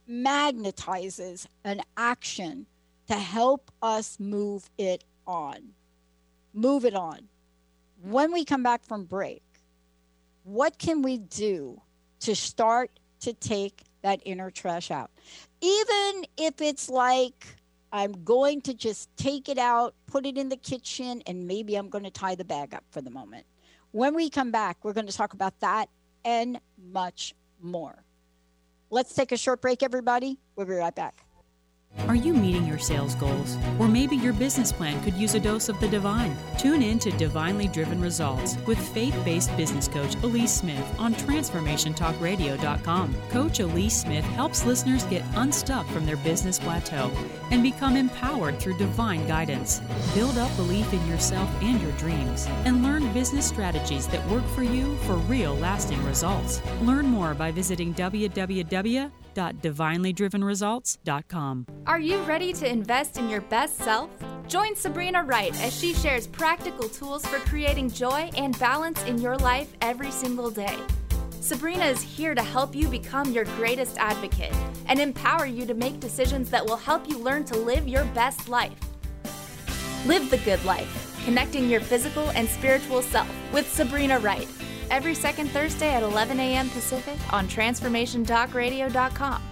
[0.08, 2.66] magnetizes an action
[3.08, 5.74] to help us move it on.
[6.52, 7.28] Move it on.
[8.02, 9.42] When we come back from break,
[10.42, 11.80] what can we do
[12.20, 15.10] to start to take that inner trash out?
[15.60, 17.46] Even if it's like,
[17.92, 21.88] I'm going to just take it out, put it in the kitchen, and maybe I'm
[21.88, 23.46] going to tie the bag up for the moment.
[23.94, 25.88] When we come back, we're going to talk about that
[26.24, 28.02] and much more.
[28.90, 30.40] Let's take a short break, everybody.
[30.56, 31.23] We'll be right back.
[32.08, 33.56] Are you meeting your sales goals?
[33.78, 36.36] Or maybe your business plan could use a dose of the divine?
[36.58, 43.14] Tune in to Divinely Driven Results with faith based business coach Elise Smith on TransformationTalkRadio.com.
[43.30, 47.10] Coach Elise Smith helps listeners get unstuck from their business plateau
[47.50, 49.80] and become empowered through divine guidance.
[50.14, 54.62] Build up belief in yourself and your dreams and learn business strategies that work for
[54.62, 56.60] you for real lasting results.
[56.82, 61.66] Learn more by visiting www www.divinelydrivenresults.com.
[61.86, 64.10] Are you ready to invest in your best self?
[64.46, 69.36] Join Sabrina Wright as she shares practical tools for creating joy and balance in your
[69.36, 70.76] life every single day.
[71.40, 74.54] Sabrina is here to help you become your greatest advocate
[74.86, 78.48] and empower you to make decisions that will help you learn to live your best
[78.48, 78.78] life.
[80.06, 84.48] Live the good life, connecting your physical and spiritual self with Sabrina Wright
[84.90, 86.68] every second Thursday at 11 a.m.
[86.70, 89.42] Pacific on TransformationTalkRadio.com.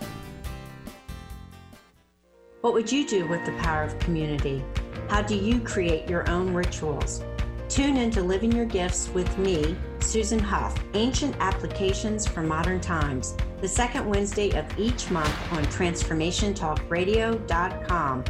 [2.62, 4.64] What would you do with the power of community?
[5.08, 7.24] How do you create your own rituals?
[7.68, 13.34] Tune in to Living Your Gifts with me, Susan Huff, Ancient Applications for Modern Times,
[13.60, 18.24] the second Wednesday of each month on TransformationTalkRadio.com.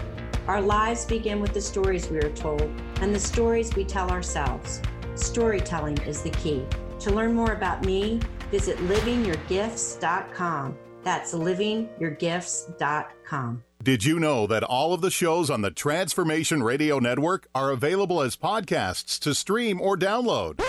[0.47, 2.63] Our lives begin with the stories we are told
[3.01, 4.81] and the stories we tell ourselves.
[5.15, 6.65] Storytelling is the key.
[7.03, 8.21] To learn more about me,
[8.53, 10.79] visit livingyourgifts.com.
[11.03, 13.65] That's livingyourgifts.com.
[13.83, 18.23] Did you know that all of the shows on the Transformation Radio Network are available
[18.23, 20.63] as podcasts to stream or download?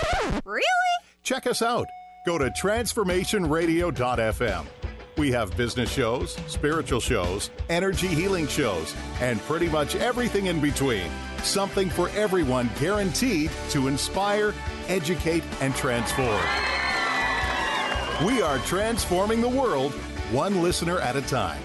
[0.44, 0.64] Really?
[1.22, 1.86] Check us out.
[2.26, 4.66] Go to transformationradio.fm.
[5.16, 11.12] We have business shows, spiritual shows, energy healing shows, and pretty much everything in between.
[11.44, 14.54] Something for everyone guaranteed to inspire,
[14.88, 16.42] educate, and transform.
[18.26, 19.92] We are transforming the world
[20.32, 21.62] one listener at a time.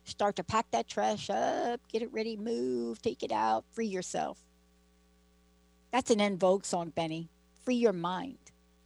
[0.04, 4.38] Start to pack that trash up, get it ready, move, take it out, free yourself.
[5.92, 7.28] That's an En Vogue song, Benny.
[7.64, 8.38] Free your mind.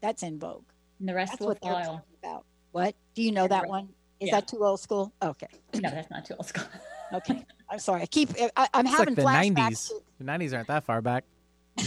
[0.03, 0.65] That's En Vogue.
[1.01, 1.85] And the rest That's will what they're follow.
[1.85, 2.45] talking about.
[2.73, 2.95] What?
[3.15, 3.89] Do you know that one?
[4.21, 4.37] Is Yeah.
[4.37, 5.13] that too old school?
[5.23, 5.47] Okay.
[5.81, 6.65] No, that's not too old school.
[7.15, 7.47] Okay.
[7.71, 8.03] I'm sorry.
[8.03, 8.31] I keep.
[8.57, 9.23] I, I'm It's having like the
[9.63, 9.93] flashbacks.
[9.93, 9.93] 90s.
[10.19, 11.23] The 90s aren't that far back.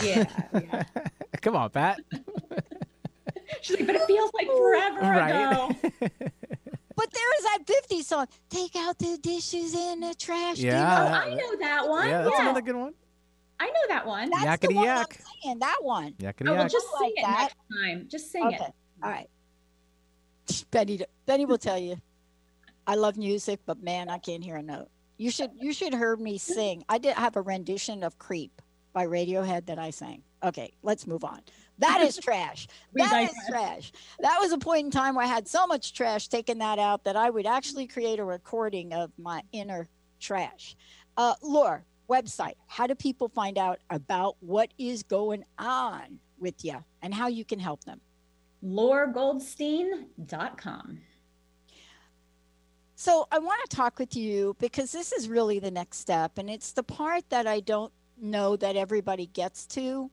[0.01, 0.23] Yeah.
[1.41, 1.99] Come on, Pat.
[3.61, 5.29] She's like, but it feels like forever Right.
[5.29, 6.09] ago.
[6.99, 8.27] But there is that 50s song.
[8.49, 10.57] Take out the dishes in the trash.
[10.57, 12.09] Yeah, Oh, that- I know that one.
[12.09, 12.41] Yeah, that's yeah.
[12.43, 12.93] another good one.
[13.57, 14.29] I know that one.
[14.29, 15.17] That's the one yak.
[15.19, 15.59] I'm saying.
[15.59, 16.11] That one.
[16.13, 16.71] Yakety Oh, well, yak.
[16.71, 17.39] just sing like it that.
[17.39, 18.07] next time.
[18.09, 18.55] Just sing Okay.
[18.57, 18.73] it.
[19.01, 19.29] All right.
[20.71, 21.95] Benny, Benny will tell you.
[22.85, 24.89] I love music, but man, I can't hear a note.
[25.17, 26.83] You should you should hear me sing.
[26.89, 28.61] I did have a rendition of "Creep"
[28.93, 30.23] by Radiohead that I sang.
[30.43, 31.41] Okay, let's move on.
[31.79, 32.67] That is trash.
[32.93, 33.91] That is trash.
[34.19, 37.05] That was a point in time where I had so much trash taking that out
[37.05, 39.87] that I would actually create a recording of my inner
[40.19, 40.75] trash.
[41.15, 42.55] Uh, Laura, website.
[42.67, 47.45] How do people find out about what is going on with you and how you
[47.45, 48.01] can help them?
[48.63, 50.99] LauraGoldstein.com.
[52.95, 56.49] So I want to talk with you because this is really the next step, and
[56.49, 60.11] it's the part that I don't know that everybody gets to.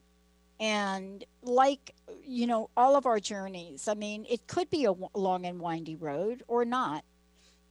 [0.59, 5.45] And like, you know, all of our journeys, I mean, it could be a long
[5.45, 7.05] and windy road or not,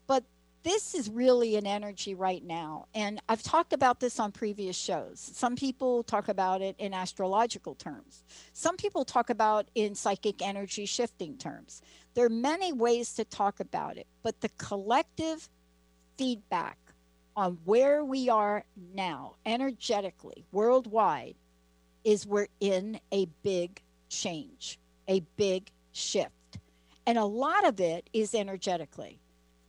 [0.08, 0.24] but
[0.64, 2.88] this is really an energy right now.
[2.94, 5.20] And I've talked about this on previous shows.
[5.20, 10.86] Some people talk about it in astrological terms, some people talk about in psychic energy
[10.86, 11.82] shifting terms.
[12.14, 15.50] There are many ways to talk about it, but the collective
[16.18, 16.78] feedback
[17.36, 21.36] on where we are now, energetically, worldwide,
[22.06, 26.32] is we're in a big change, a big shift.
[27.06, 29.20] And a lot of it is energetically.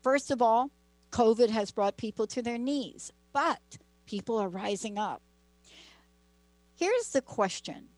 [0.03, 0.71] First of all,
[1.11, 3.61] COVID has brought people to their knees, but
[4.07, 5.23] people are rising up.
[6.77, 7.89] Here's the question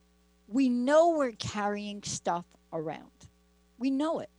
[0.47, 3.29] we know we're carrying stuff around,
[3.79, 4.31] we know it.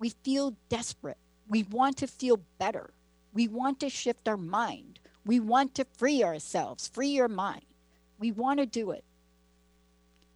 [0.00, 1.16] We feel desperate.
[1.48, 2.90] We want to feel better.
[3.32, 4.98] We want to shift our mind.
[5.24, 7.64] We want to free ourselves, free your mind.
[8.18, 9.04] We want to do it.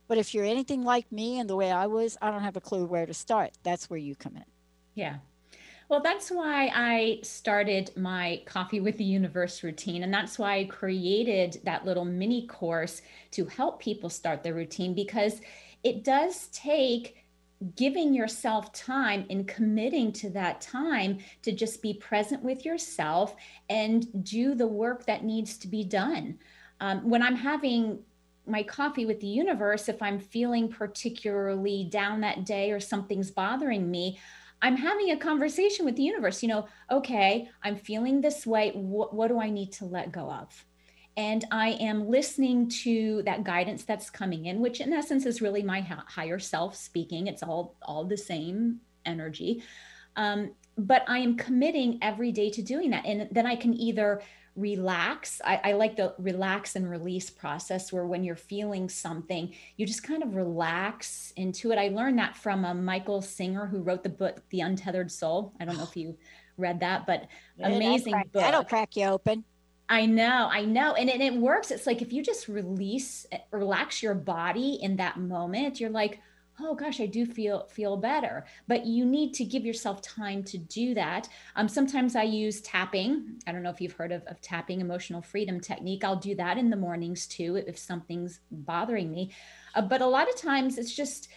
[0.09, 2.61] But if you're anything like me and the way I was, I don't have a
[2.61, 3.53] clue where to start.
[3.63, 4.45] That's where you come in.
[4.95, 5.19] Yeah.
[5.89, 10.03] Well, that's why I started my Coffee with the Universe routine.
[10.03, 14.95] And that's why I created that little mini course to help people start their routine
[14.95, 15.41] because
[15.83, 17.25] it does take
[17.75, 23.35] giving yourself time and committing to that time to just be present with yourself
[23.69, 26.39] and do the work that needs to be done.
[26.81, 28.01] Um, when I'm having
[28.49, 33.91] my coffee with the universe, if I'm feeling particularly down that day or something's bothering
[33.91, 34.19] me,
[34.61, 36.43] I'm having a conversation with the universe.
[36.43, 38.73] You know, okay, I'm feeling this way.
[38.75, 40.65] What, what do I need to let go of?
[41.17, 45.63] And I am listening to that guidance that's coming in, which in essence is really
[45.63, 47.27] my hi- higher self speaking.
[47.27, 49.63] It's all all the same energy.
[50.15, 53.05] Um, but I am committing every day to doing that.
[53.05, 54.23] And then I can either
[54.59, 55.41] relax.
[55.45, 60.03] I, I like the relax and release process where when you're feeling something, you just
[60.03, 61.79] kind of relax into it.
[61.79, 65.53] I learned that from a Michael Singer who wrote the book, The Untethered Soul.
[65.61, 66.17] I don't know if you
[66.57, 68.43] read that, but That'll amazing crack- book.
[68.43, 69.45] That'll crack you open.
[69.89, 70.95] I know, I know.
[70.95, 71.71] And it, it works.
[71.71, 76.21] It's like if you just release, eh, relax your body in that moment, you're like,
[76.61, 78.45] oh gosh, I do feel feel better.
[78.67, 81.29] But you need to give yourself time to do that.
[81.57, 83.41] Um, sometimes I use tapping.
[83.47, 86.05] I don't know if you've heard of, of tapping emotional freedom technique.
[86.05, 89.31] I'll do that in the mornings too if something's bothering me.
[89.75, 91.29] Uh, but a lot of times it's just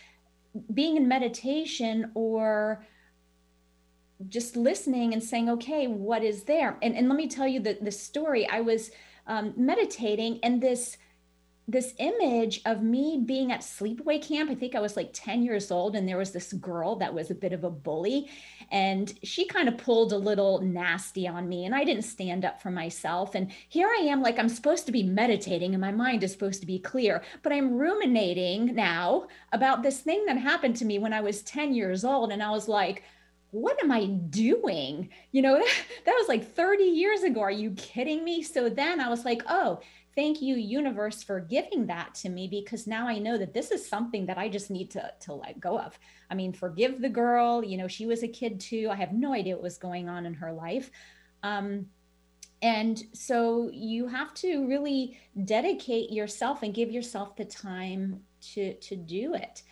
[0.74, 2.86] being in meditation or
[4.28, 6.78] just listening and saying, okay, what is there?
[6.82, 8.48] And, and let me tell you the, the story.
[8.48, 8.92] I was
[9.28, 10.98] um, meditating and this
[11.68, 14.50] this image of me being at sleepaway camp.
[14.50, 17.32] I think I was like 10 years old, and there was this girl that was
[17.32, 18.30] a bit of a bully.
[18.72, 22.62] And she kind of pulled a little nasty on me, and I didn't stand up
[22.62, 23.36] for myself.
[23.36, 26.62] And here I am, like I'm supposed to be meditating, and my mind is supposed
[26.62, 31.14] to be clear, but I'm ruminating now about this thing that happened to me when
[31.14, 32.32] I was 10 years old.
[32.32, 33.04] And I was like,
[33.52, 35.10] what am I doing?
[35.32, 35.74] You know, that,
[36.06, 37.42] that was like 30 years ago.
[37.42, 38.42] Are you kidding me?
[38.42, 39.80] So then I was like, oh,
[40.16, 43.88] thank you universe for giving that to me because now i know that this is
[43.88, 45.98] something that i just need to to let go of.
[46.30, 48.90] I mean forgive the girl you know she was a kid too.
[48.92, 50.92] I have no idea what was going on in her life.
[51.44, 51.88] Um,
[52.62, 58.22] and so you have to really dedicate yourself and give yourself the time
[58.54, 59.64] to to do it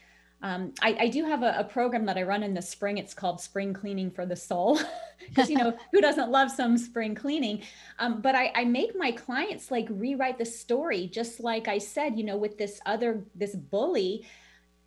[0.42, 2.98] um, I, I, do have a, a, program that I run in the spring.
[2.98, 4.80] It's called Spring Cleaning for the Soul,
[5.28, 7.62] because you know who doesn't love some spring cleaning.
[8.00, 12.18] Um, but I, I, make my clients like rewrite the story, just like I said.
[12.18, 14.26] You know, with this other this bully,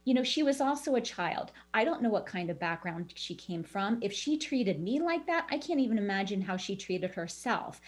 [0.04, 1.52] you know, she was also a child.
[1.74, 3.98] I don't know what kind of background she came from.
[4.00, 7.78] If she treated me like that, I can't even imagine how she treated herself.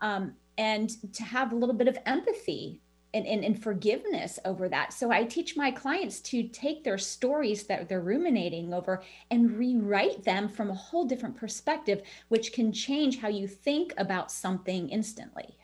[0.00, 2.80] Um, and to have a little bit of empathy
[3.12, 4.92] and, and, and, forgiveness over that.
[4.92, 10.24] So I teach my clients to take their stories that they're ruminating over and rewrite
[10.24, 15.56] them from a whole different perspective, which can change how you think about something instantly.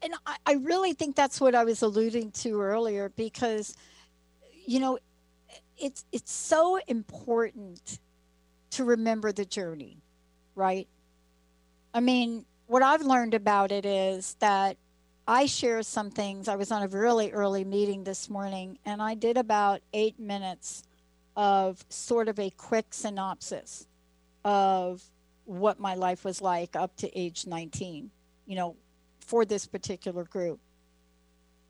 [0.00, 3.76] And I, I really think that's what I was alluding to earlier because,
[4.66, 4.98] you know,
[5.76, 7.98] it's it's so important
[8.70, 9.98] to remember the journey,
[10.54, 10.88] right?
[11.94, 14.76] I mean, what I've learned about it is that
[15.30, 16.48] I share some things.
[16.48, 20.84] I was on a really early meeting this morning and I did about eight minutes
[21.36, 23.86] of sort of a quick synopsis
[24.42, 25.02] of
[25.44, 28.10] what my life was like up to age 19,
[28.46, 28.74] you know,
[29.20, 30.60] for this particular group.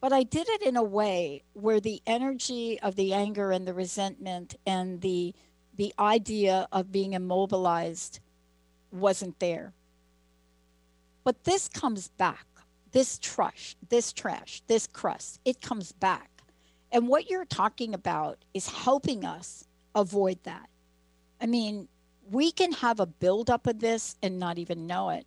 [0.00, 3.74] But I did it in a way where the energy of the anger and the
[3.74, 5.34] resentment and the
[5.74, 8.20] the idea of being immobilized
[8.92, 9.72] wasn't there.
[11.24, 12.46] But this comes back
[12.92, 16.30] this trash, this trash, this crust, it comes back.
[16.90, 19.64] And what you're talking about is helping us
[19.94, 20.68] avoid that.
[21.40, 21.88] I mean,
[22.30, 25.26] we can have a buildup of this and not even know it.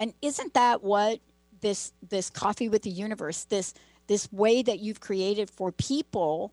[0.00, 1.20] And isn't that what
[1.60, 3.74] this this coffee with the universe, this
[4.06, 6.52] this way that you've created for people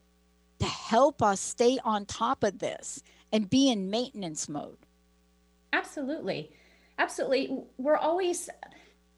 [0.60, 4.78] to help us stay on top of this and be in maintenance mode?
[5.74, 6.52] Absolutely.
[6.98, 7.64] Absolutely.
[7.78, 8.50] We're always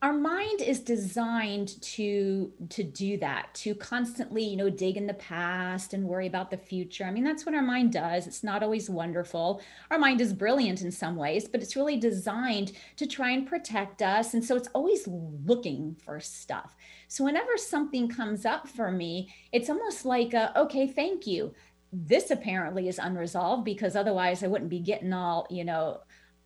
[0.03, 5.13] our mind is designed to to do that to constantly you know dig in the
[5.13, 7.05] past and worry about the future.
[7.05, 8.27] I mean that's what our mind does.
[8.27, 9.61] It's not always wonderful.
[9.89, 14.01] Our mind is brilliant in some ways but it's really designed to try and protect
[14.01, 16.75] us and so it's always looking for stuff.
[17.07, 21.53] So whenever something comes up for me it's almost like a, okay thank you.
[21.93, 26.01] This apparently is unresolved because otherwise i wouldn't be getting all you know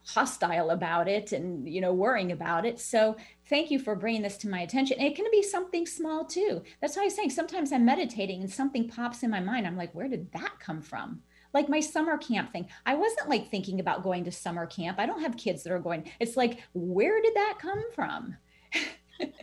[0.08, 2.80] hostile about it and you know worrying about it.
[2.80, 3.18] So
[3.50, 5.00] thank you for bringing this to my attention.
[5.02, 6.64] It can be something small too.
[6.82, 9.68] That's why i'm saying sometimes i'm meditating and something pops in my mind.
[9.68, 11.22] I'm like where did that come from?
[11.54, 12.68] Like my summer camp thing.
[12.86, 15.00] I wasn't like thinking about going to summer camp.
[15.00, 16.10] I don't have kids that are going.
[16.20, 18.36] It's like where did that come from?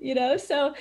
[0.00, 0.72] You know so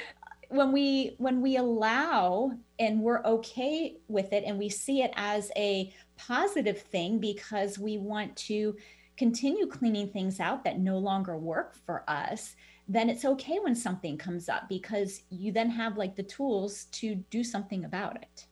[0.50, 5.50] when we when we allow and we're okay with it and we see it as
[5.56, 5.94] a
[6.28, 8.76] positive thing because we want to
[9.18, 12.56] continue cleaning things out that no longer work for us
[12.88, 17.16] then it's okay when something comes up because you then have like the tools to
[17.30, 18.48] do something about it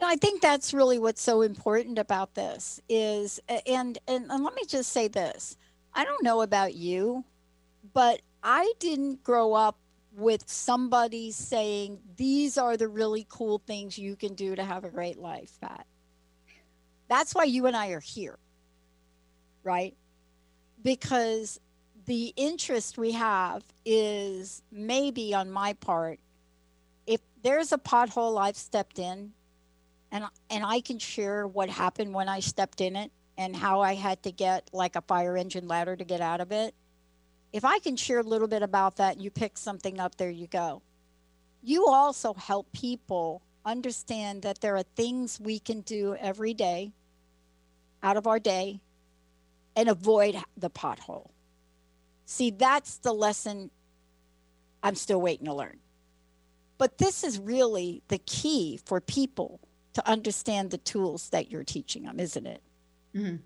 [0.00, 4.54] And I think that's really what's so important about this is and, and and let
[4.54, 5.56] me just say this.
[5.94, 7.24] I don't know about you,
[7.92, 9.78] but I didn't grow up
[10.16, 14.90] with somebody saying these are the really cool things you can do to have a
[14.90, 15.86] great life, Pat.
[17.08, 18.38] That's why you and I are here,
[19.62, 19.94] right?
[20.82, 21.60] Because
[22.06, 26.18] the interest we have is maybe on my part,
[27.06, 29.32] if there's a pothole I've stepped in
[30.10, 33.94] and and I can share what happened when I stepped in it and how I
[33.94, 36.74] had to get like a fire engine ladder to get out of it
[37.54, 40.28] if I can share a little bit about that and you pick something up, there
[40.28, 40.82] you go.
[41.62, 46.92] You also help people understand that there are things we can do every day
[48.02, 48.80] out of our day
[49.76, 51.30] and avoid the pothole.
[52.26, 53.70] See, that's the lesson
[54.82, 55.78] I'm still waiting to learn.
[56.78, 59.60] But this is really the key for people
[59.94, 62.62] to understand the tools that you're teaching them, isn't it?
[63.14, 63.36] Mm-hmm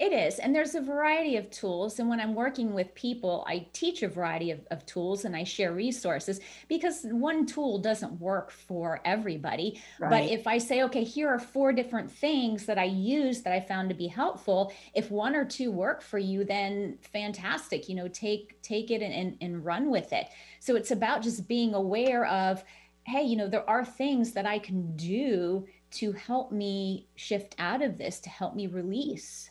[0.00, 0.38] It is.
[0.38, 1.98] And there's a variety of tools.
[1.98, 5.44] And when I'm working with people, I teach a variety of, of tools and I
[5.44, 9.78] share resources because one tool doesn't work for everybody.
[9.98, 10.10] Right.
[10.10, 13.60] But if I say, okay, here are four different things that I use that I
[13.60, 17.86] found to be helpful, if one or two work for you, then fantastic.
[17.86, 20.28] You know, take take it and, and, and run with it.
[20.60, 22.64] So it's about just being aware of,
[23.02, 27.82] hey, you know, there are things that I can do to help me shift out
[27.82, 29.49] of this, to help me release.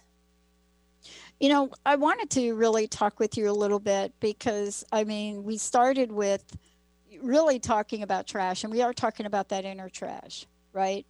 [1.40, 5.44] You know, I wanted to really talk with you a little bit because I mean,
[5.44, 6.44] we started with
[7.22, 11.06] really talking about trash, and we are talking about that inner trash, right?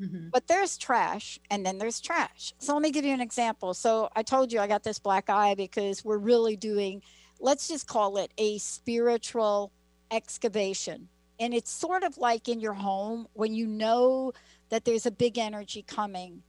[0.00, 0.28] Mm-hmm.
[0.30, 2.52] But there's trash and then there's trash.
[2.58, 3.74] So let me give you an example.
[3.74, 7.02] So I told you I got this black eye because we're really doing,
[7.40, 9.70] let's just call it a spiritual
[10.10, 11.08] excavation.
[11.38, 14.32] And it's sort of like in your home when you know
[14.70, 16.42] that there's a big energy coming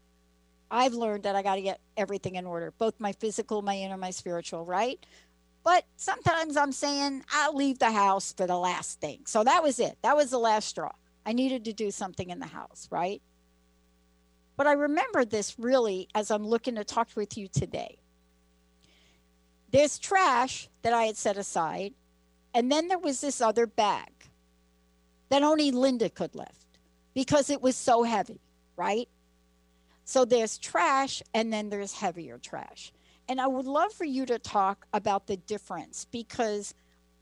[0.74, 3.96] I've learned that I got to get everything in order, both my physical, my inner,
[3.96, 5.06] my spiritual, right?
[5.64, 9.22] But sometimes I'm saying I'll leave the house for the last thing.
[9.28, 10.00] So that was it.
[10.02, 10.92] That was the last straw.
[11.28, 13.22] I needed to do something in the house, right?
[14.58, 18.00] But I remember this really as I'm looking to talk with you today.
[19.70, 21.94] There's trash that I had set aside,
[22.56, 24.12] and then there was this other bag
[25.30, 26.80] that only Linda could lift
[27.14, 28.42] because it was so heavy,
[28.76, 29.08] right?
[30.06, 32.92] So there's trash and then there's heavier trash.
[33.30, 36.74] And I would love for you to talk about the difference because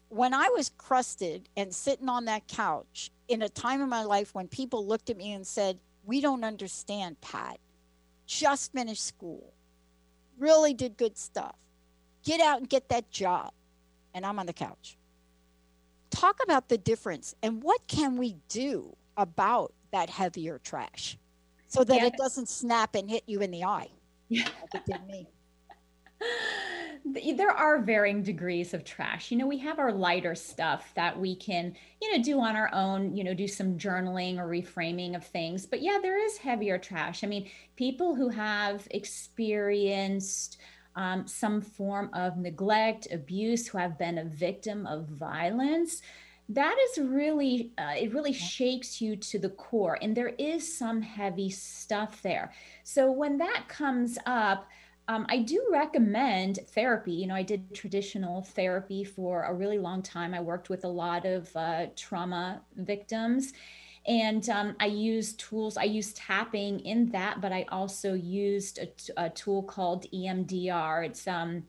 [0.10, 4.34] when I was crusted and sitting on that couch in a time in my life
[4.34, 7.60] when people looked at me and said, We don't understand, Pat.
[8.26, 9.54] Just finished school,
[10.38, 11.56] really did good stuff.
[12.24, 13.52] Get out and get that job.
[14.14, 14.98] And I'm on the couch.
[16.10, 21.18] Talk about the difference and what can we do about that heavier trash?
[21.72, 22.08] So that yeah.
[22.08, 23.90] it doesn't snap and hit you in the eye
[24.32, 24.48] yeah.
[24.62, 25.28] like it did me.
[27.04, 29.32] There are varying degrees of trash.
[29.32, 32.72] You know, we have our lighter stuff that we can, you know, do on our
[32.76, 35.66] own, you know, do some journaling or reframing of things.
[35.66, 37.24] But yeah, there is heavier trash.
[37.24, 40.60] I mean, people who have experienced
[40.96, 46.04] um, some form of neglect, abuse, who have been a victim of violence,
[46.54, 51.02] that is really uh, it really shakes you to the core and there is some
[51.02, 52.54] heavy stuff there.
[52.84, 54.68] So when that comes up
[55.08, 57.14] um, i do recommend therapy.
[57.14, 60.34] You know i did traditional therapy for a really long time.
[60.34, 63.54] I worked with a lot of uh, trauma victims
[64.08, 69.26] and um, i used tools i used tapping in that but i also used a,
[69.26, 71.64] a tool called emdr it's um,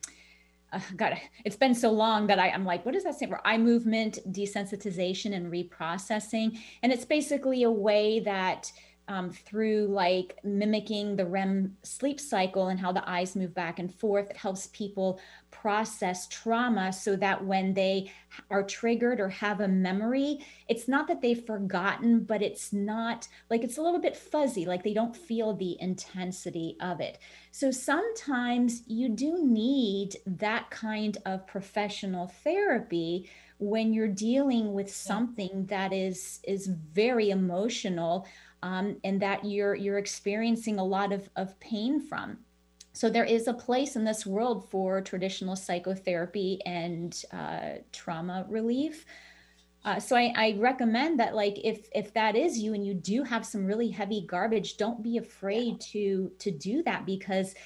[0.77, 3.47] uh, God, it's been so long that I, I'm like, what does that stand for?
[3.47, 6.59] Eye movement, desensitization, and reprocessing.
[6.83, 8.73] And it's basically a way that
[9.09, 13.93] um, through like mimicking the REM sleep cycle and how the eyes move back and
[13.93, 14.31] forth.
[14.31, 15.21] It helps people
[15.63, 18.11] process trauma so that when they
[18.51, 23.63] are triggered or have a memory, it's not that they've forgotten, but it's not like
[23.63, 27.19] it's a little bit fuzzy, like they don't feel the intensity of it.
[27.53, 35.67] So sometimes you do need that kind of professional therapy when you're dealing with something
[35.67, 38.27] that is is very emotional
[38.65, 42.39] um, and that you're you're experiencing a lot of, of pain from
[42.93, 49.07] so there is a place in this world for traditional psychotherapy and uh, trauma relief.
[49.85, 53.25] Uh, so I, I, recommend that like if if that is you and you do
[53.25, 57.57] have some really heavy garbage don't be afraid to to do that because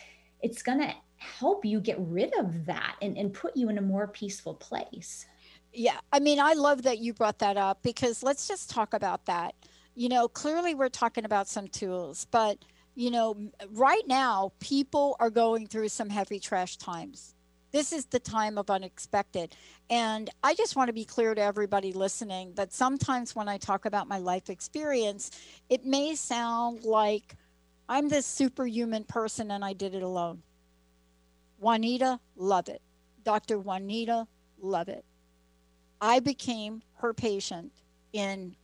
[0.40, 4.08] it's gonna help you get rid of that and, and put you in a more
[4.08, 5.26] peaceful place.
[5.74, 9.26] Yeah i mean i love that you brought that up because let's just talk about
[9.26, 9.54] that.
[9.94, 12.58] You know, clearly we're talking about some tools, but
[12.96, 13.36] you know,
[13.72, 17.34] right now people are going through some heavy trash times.
[17.70, 19.54] This is the time of unexpected.
[19.90, 23.84] And I just want to be clear to everybody listening that sometimes when I talk
[23.84, 25.30] about my life experience,
[25.68, 27.36] it may sound like
[27.86, 30.42] I'm this superhuman person and I did it alone.
[31.58, 32.80] Juanita, Lovett.
[33.24, 33.58] Dr.
[33.58, 34.26] Juanita,
[34.58, 35.04] Lovett.
[36.00, 37.72] I became her patient
[38.14, 38.56] in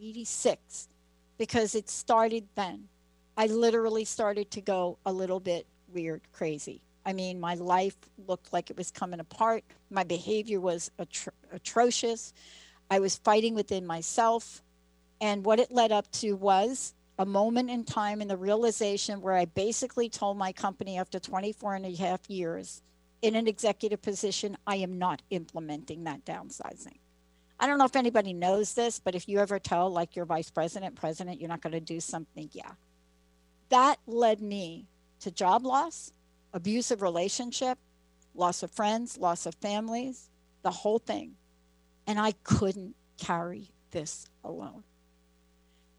[0.00, 0.88] 86
[1.36, 2.88] because it started then.
[3.36, 6.80] I literally started to go a little bit weird, crazy.
[7.04, 9.62] I mean, my life looked like it was coming apart.
[9.90, 12.32] My behavior was atro- atrocious.
[12.90, 14.62] I was fighting within myself.
[15.20, 19.34] And what it led up to was a moment in time in the realization where
[19.34, 22.82] I basically told my company after 24 and a half years
[23.22, 26.98] in an executive position, I am not implementing that downsizing.
[27.58, 30.50] I don't know if anybody knows this, but if you ever tell like your vice
[30.50, 32.72] president, president, you're not going to do something, yeah.
[33.68, 34.86] That led me
[35.20, 36.12] to job loss,
[36.52, 37.78] abusive relationship,
[38.34, 40.30] loss of friends, loss of families,
[40.62, 41.32] the whole thing.
[42.06, 44.84] And I couldn't carry this alone.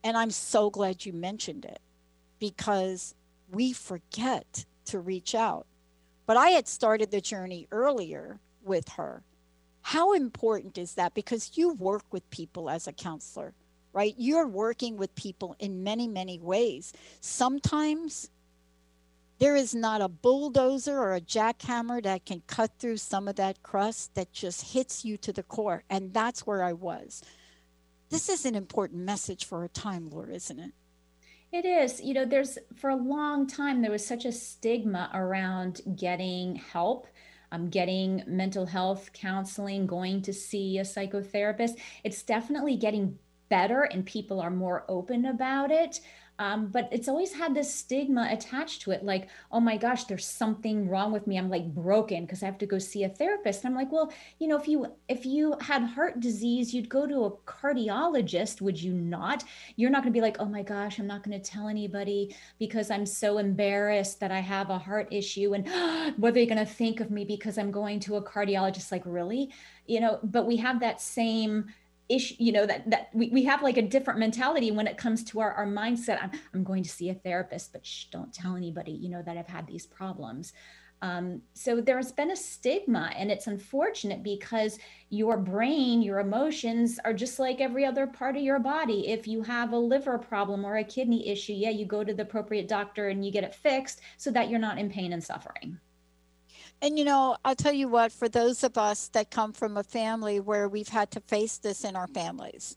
[0.04, 1.80] And I'm so glad you mentioned it
[2.40, 3.14] because
[3.52, 5.66] we forget to reach out.
[6.26, 9.24] But I had started the journey earlier with her.
[9.82, 11.14] How important is that?
[11.14, 13.54] Because you work with people as a counselor,
[13.94, 14.14] right?
[14.18, 16.94] You're working with people in many, many ways.
[17.22, 18.30] Sometimes
[19.40, 23.62] there is not a bulldozer or a jackhammer that can cut through some of that
[23.62, 25.84] crust that just hits you to the core.
[25.90, 27.22] And that's where I was.
[28.10, 30.72] This is an important message for our time, Laura, isn't it?
[31.52, 32.02] It is.
[32.02, 37.08] You know, there's for a long time, there was such a stigma around getting help.
[37.50, 41.80] Um, getting mental health counseling, going to see a psychotherapist.
[42.04, 43.18] It's definitely getting
[43.50, 46.00] better and people are more open about it.
[46.40, 50.26] Um, but it's always had this stigma attached to it like oh my gosh there's
[50.26, 51.38] something wrong with me.
[51.38, 53.64] I'm like broken because i have to go see a therapist.
[53.64, 57.08] And i'm like well you know if you if you had heart disease you'd go
[57.08, 59.44] to a cardiologist would you not?
[59.78, 62.36] You're not going to be like oh my gosh i'm not going to tell anybody
[62.60, 65.68] because i'm so embarrassed that i have a heart issue and
[66.18, 68.92] what are they going to think of me because i'm going to a cardiologist?
[68.92, 69.50] Like really?
[69.88, 71.74] You know but we have that same
[72.10, 75.24] issue you know that that we, we have like a different mentality when it comes
[75.26, 76.20] to our, our mindset.
[76.22, 79.38] I'm, I'm going to see a therapist but shh, don't tell anybody you know that
[79.38, 80.54] i've had these problems.
[81.04, 84.80] Um, so there's been a stigma and it's unfortunate because
[85.10, 89.10] your brain your emotions are just like every other part of your body.
[89.10, 92.24] If you have a liver problem or a kidney issue yeah you go to the
[92.24, 95.80] appropriate doctor and you get it fixed so that you're not in pain and suffering
[96.82, 99.84] and you know, I'll tell you what, for those of us that come from a
[99.84, 102.76] family where we've had to face this in our families,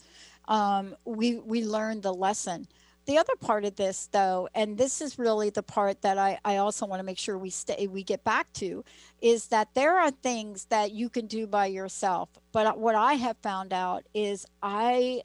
[0.49, 2.67] um, we we learned the lesson.
[3.07, 6.59] The other part of this, though, and this is really the part that I, I
[6.59, 8.85] also want to make sure we stay we get back to,
[9.21, 12.29] is that there are things that you can do by yourself.
[12.53, 15.23] But what I have found out is I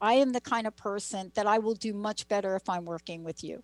[0.00, 3.24] I am the kind of person that I will do much better if I'm working
[3.24, 3.62] with you.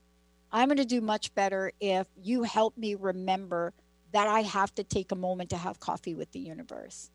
[0.52, 3.72] I'm going to do much better if you help me remember
[4.12, 7.10] that I have to take a moment to have coffee with the universe.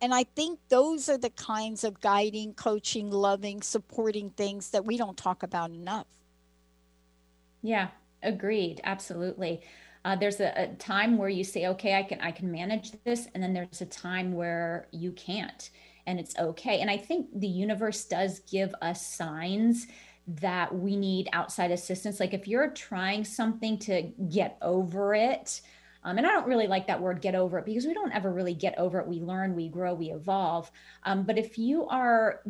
[0.00, 4.96] And I think those are the kinds of guiding, coaching, loving, supporting things that we
[4.98, 6.06] don't talk about enough.
[7.62, 7.88] Yeah,
[8.22, 8.80] agreed.
[8.84, 9.62] Absolutely.
[10.04, 13.26] Uh, there's a, a, time where you say, okay, I can I can manage this,
[13.34, 15.68] and then there's a time where you can't,
[16.06, 16.80] and it's okay.
[16.80, 19.88] And I think the universe does give us signs
[20.28, 22.20] that we need outside assistance.
[22.20, 25.60] Like if you're trying something to get over it,
[26.06, 28.32] um, and I don't really like that word get over it because we don't ever
[28.32, 29.08] really get over it.
[29.08, 30.70] We learn, we grow, we evolve.
[31.02, 32.42] Um, but if you are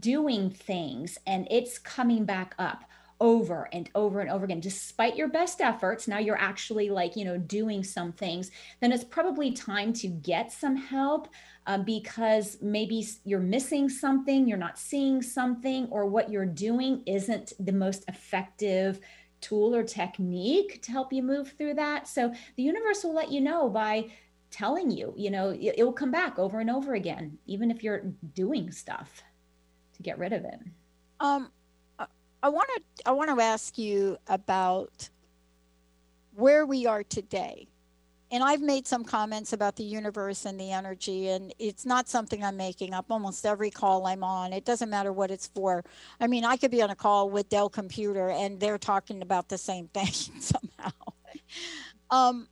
[0.00, 2.84] doing things and it's coming back up,
[3.20, 7.24] over and over and over again despite your best efforts now you're actually like you
[7.24, 11.26] know doing some things then it's probably time to get some help
[11.66, 17.52] uh, because maybe you're missing something you're not seeing something or what you're doing isn't
[17.58, 19.00] the most effective
[19.40, 22.08] tool or technique to help you move through that.
[22.08, 24.10] So the universe will let you know by
[24.50, 28.04] telling you, you know, it, will come back over and over again, even if you're
[28.34, 29.22] doing stuff
[29.94, 30.58] to get rid of it.
[31.20, 31.50] Um,
[32.42, 35.08] I want to I want to ask you about
[36.34, 37.66] where we are today
[38.30, 42.44] and I've made some comments about the universe and the energy, and it's not something
[42.44, 43.06] I'm making up.
[43.10, 45.82] Almost every call I'm on, it doesn't matter what it's for.
[46.20, 49.48] I mean, I could be on a call with Dell Computer, and they're talking about
[49.48, 50.92] the same thing somehow.
[52.10, 52.48] Um,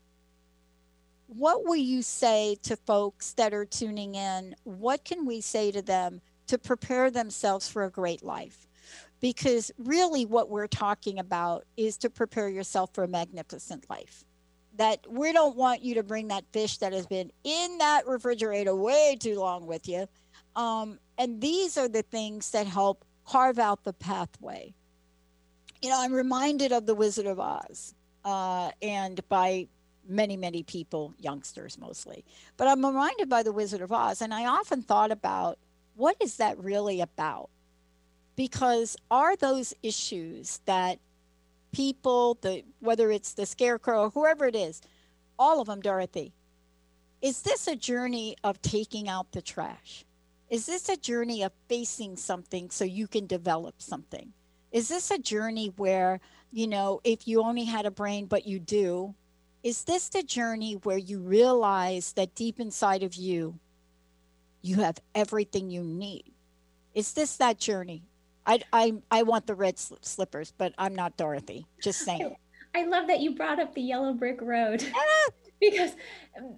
[1.27, 4.55] what will you say to folks that are tuning in?
[4.65, 8.67] What can we say to them to prepare themselves for a great life?
[9.21, 14.25] Because really, what we're talking about is to prepare yourself for a magnificent life
[14.77, 18.75] that we don't want you to bring that fish that has been in that refrigerator
[18.75, 20.07] way too long with you.
[20.55, 24.75] Um, and these are the things that help carve out the pathway.
[25.83, 29.69] You know, I'm reminded of the Wizard of Oz, uh, and by
[30.09, 32.25] many, many people, youngsters mostly.
[32.57, 35.59] But I'm reminded by the Wizard of Oz, and I often thought about
[35.95, 37.51] what is that really about?
[38.37, 40.99] Because are those issues that
[41.77, 44.81] people, the whether it's the scarecrow or whoever it is,
[45.39, 46.33] all of them, Dorothy.
[47.21, 50.07] Is this a journey of taking out the trash?
[50.49, 54.33] Is this a journey of facing something so you can develop something?
[54.73, 56.21] Is this a journey where,
[56.51, 59.15] you know, if you only had a brain but you do,
[59.63, 63.59] is this the journey where you realize that deep inside of you,
[64.63, 66.33] you have everything you need?
[66.95, 68.03] Is this that journey?
[68.47, 71.67] I, I, I want the red slippers, but I'm not Dorothy.
[71.83, 72.37] Just saying.
[72.75, 74.85] I love that you brought up the yellow brick road.
[75.61, 75.93] because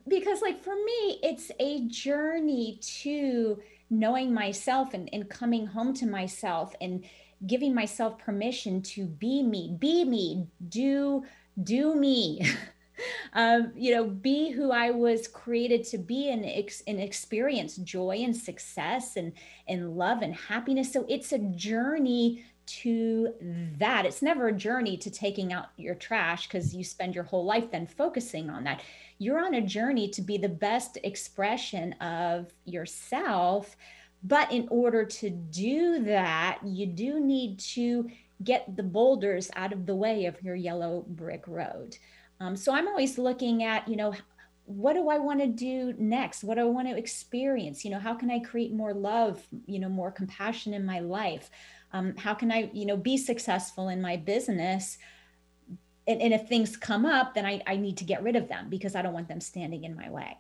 [0.09, 3.61] because like for me it's a journey to
[3.91, 7.05] knowing myself and, and coming home to myself and
[7.47, 11.23] giving myself permission to be me be me do
[11.63, 12.45] do me
[13.35, 18.17] um, you know be who i was created to be and, ex- and experience joy
[18.19, 19.33] and success and
[19.67, 23.33] and love and happiness so it's a journey to
[23.79, 24.05] that.
[24.05, 27.71] It's never a journey to taking out your trash because you spend your whole life
[27.71, 28.83] then focusing on that.
[29.19, 33.77] You're on a journey to be the best expression of yourself.
[34.23, 38.11] But in order to do that, you do need to
[38.45, 41.97] get the boulders out of the way of your yellow brick road.
[42.41, 44.15] Um, so I'm always looking at, you know,
[44.65, 46.45] what do I want to do next?
[46.45, 47.85] What do I want to experience?
[47.85, 51.51] You know, how can I create more love, you know, more compassion in my life?
[51.93, 54.99] um, how can i you know be successful in my business
[56.07, 58.69] and, and if things come up then I, I need to get rid of them
[58.69, 60.37] because i don't want them standing in my way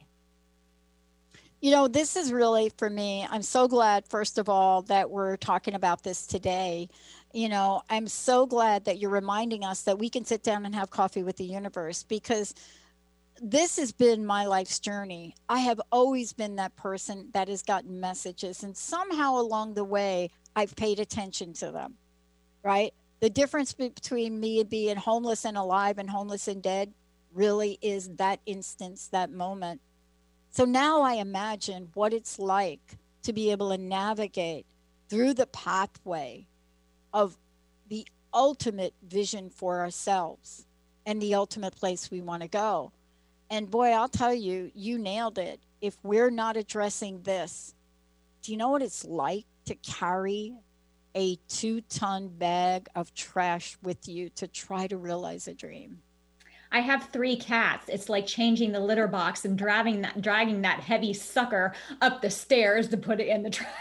[1.61, 5.37] you know this is really for me i'm so glad first of all that we're
[5.37, 6.89] talking about this today
[7.33, 10.75] you know i'm so glad that you're reminding us that we can sit down and
[10.75, 12.55] have coffee with the universe because
[13.41, 15.35] this has been my life's journey.
[15.49, 20.31] I have always been that person that has gotten messages, and somehow along the way,
[20.57, 21.95] I've paid attention to them,
[22.63, 22.93] right?
[23.21, 26.93] The difference between me being homeless and alive and homeless and dead
[27.33, 29.81] really is that instance, that moment.
[30.51, 34.67] So now I imagine what it's like to be able to navigate
[35.09, 36.47] through the pathway
[37.13, 37.37] of
[37.89, 40.67] the ultimate vision for ourselves
[41.07, 42.93] and the ultimate place we want to go.
[43.51, 45.61] And boy, I'll tell you, you nailed it.
[45.81, 47.75] If we're not addressing this,
[48.43, 50.55] do you know what it's like to carry
[51.15, 56.03] a two ton bag of trash with you to try to realize a dream?
[56.71, 57.89] I have three cats.
[57.89, 62.31] It's like changing the litter box and dragging that dragging that heavy sucker up the
[62.31, 63.73] stairs to put it in the trash.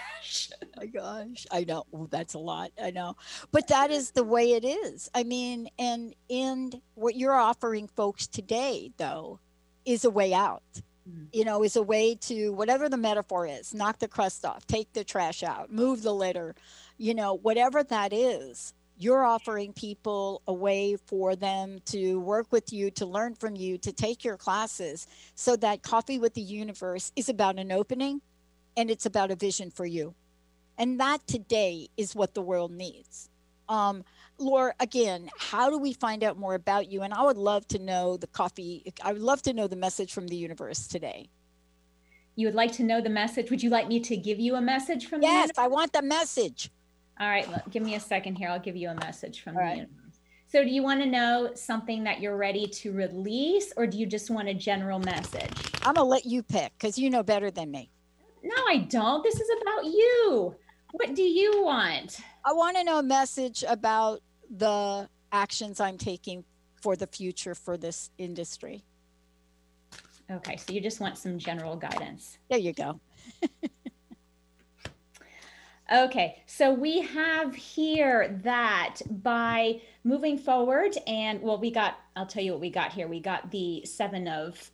[0.64, 2.72] Oh my gosh, I know that's a lot.
[2.82, 3.16] I know,
[3.52, 5.10] but that is the way it is.
[5.14, 9.40] I mean, and in what you're offering folks today, though,
[9.86, 10.64] is a way out
[11.08, 11.28] mm.
[11.32, 14.92] you know, is a way to whatever the metaphor is, knock the crust off, take
[14.94, 16.56] the trash out, move the litter,
[16.98, 22.74] you know, whatever that is, you're offering people a way for them to work with
[22.74, 27.12] you, to learn from you, to take your classes so that Coffee with the Universe
[27.16, 28.22] is about an opening
[28.78, 30.14] and it's about a vision for you.
[30.78, 33.30] And that today is what the world needs.
[33.68, 34.06] Um,
[34.38, 37.02] Laura, again, how do we find out more about you?
[37.02, 40.14] And I would love to know the coffee, I would love to know the message
[40.14, 41.30] from the universe today.
[42.36, 43.50] You would like to know the message?
[43.50, 46.70] Would you like me to give you a message from yes, I want the message.
[47.20, 48.48] All right, look, give me a second here.
[48.48, 49.78] I'll give you a message from All the right.
[49.78, 50.20] universe.
[50.50, 54.06] So, do you want to know something that you're ready to release, or do you
[54.06, 55.52] just want a general message?
[55.82, 57.90] I'm going to let you pick because you know better than me.
[58.48, 59.24] No, I don't.
[59.24, 60.56] This is about you.
[60.94, 62.22] What do you want?
[62.46, 66.46] I want to know a message about the actions I'm taking
[66.82, 68.86] for the future for this industry.
[70.32, 72.38] Okay, so you just want some general guidance.
[72.50, 73.02] There you go.
[75.94, 82.44] okay, so we have here that by moving forward, and well, we got, I'll tell
[82.44, 83.10] you what we got here.
[83.10, 84.72] We got the Seven of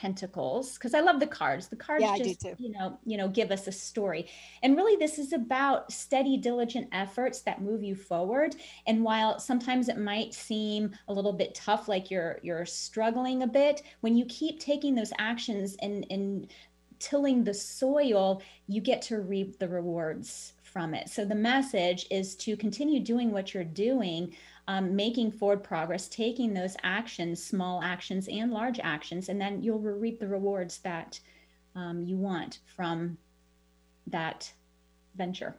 [0.00, 1.68] pentacles because i love the cards.
[1.68, 4.26] The cards yeah, just you know you know give us a story.
[4.62, 8.56] And really this is about steady diligent efforts that move you forward.
[8.86, 13.46] And while sometimes it might seem a little bit tough like you're you're struggling a
[13.46, 16.50] bit when you keep taking those actions and and
[16.98, 21.08] tilling the soil you get to reap the rewards from it.
[21.10, 24.34] So the message is to continue doing what you're doing
[24.70, 29.80] um, making forward progress, taking those actions, small actions and large actions, and then you'll
[29.80, 31.18] reap the rewards that
[31.74, 33.18] um, you want from
[34.06, 34.52] that
[35.16, 35.56] venture.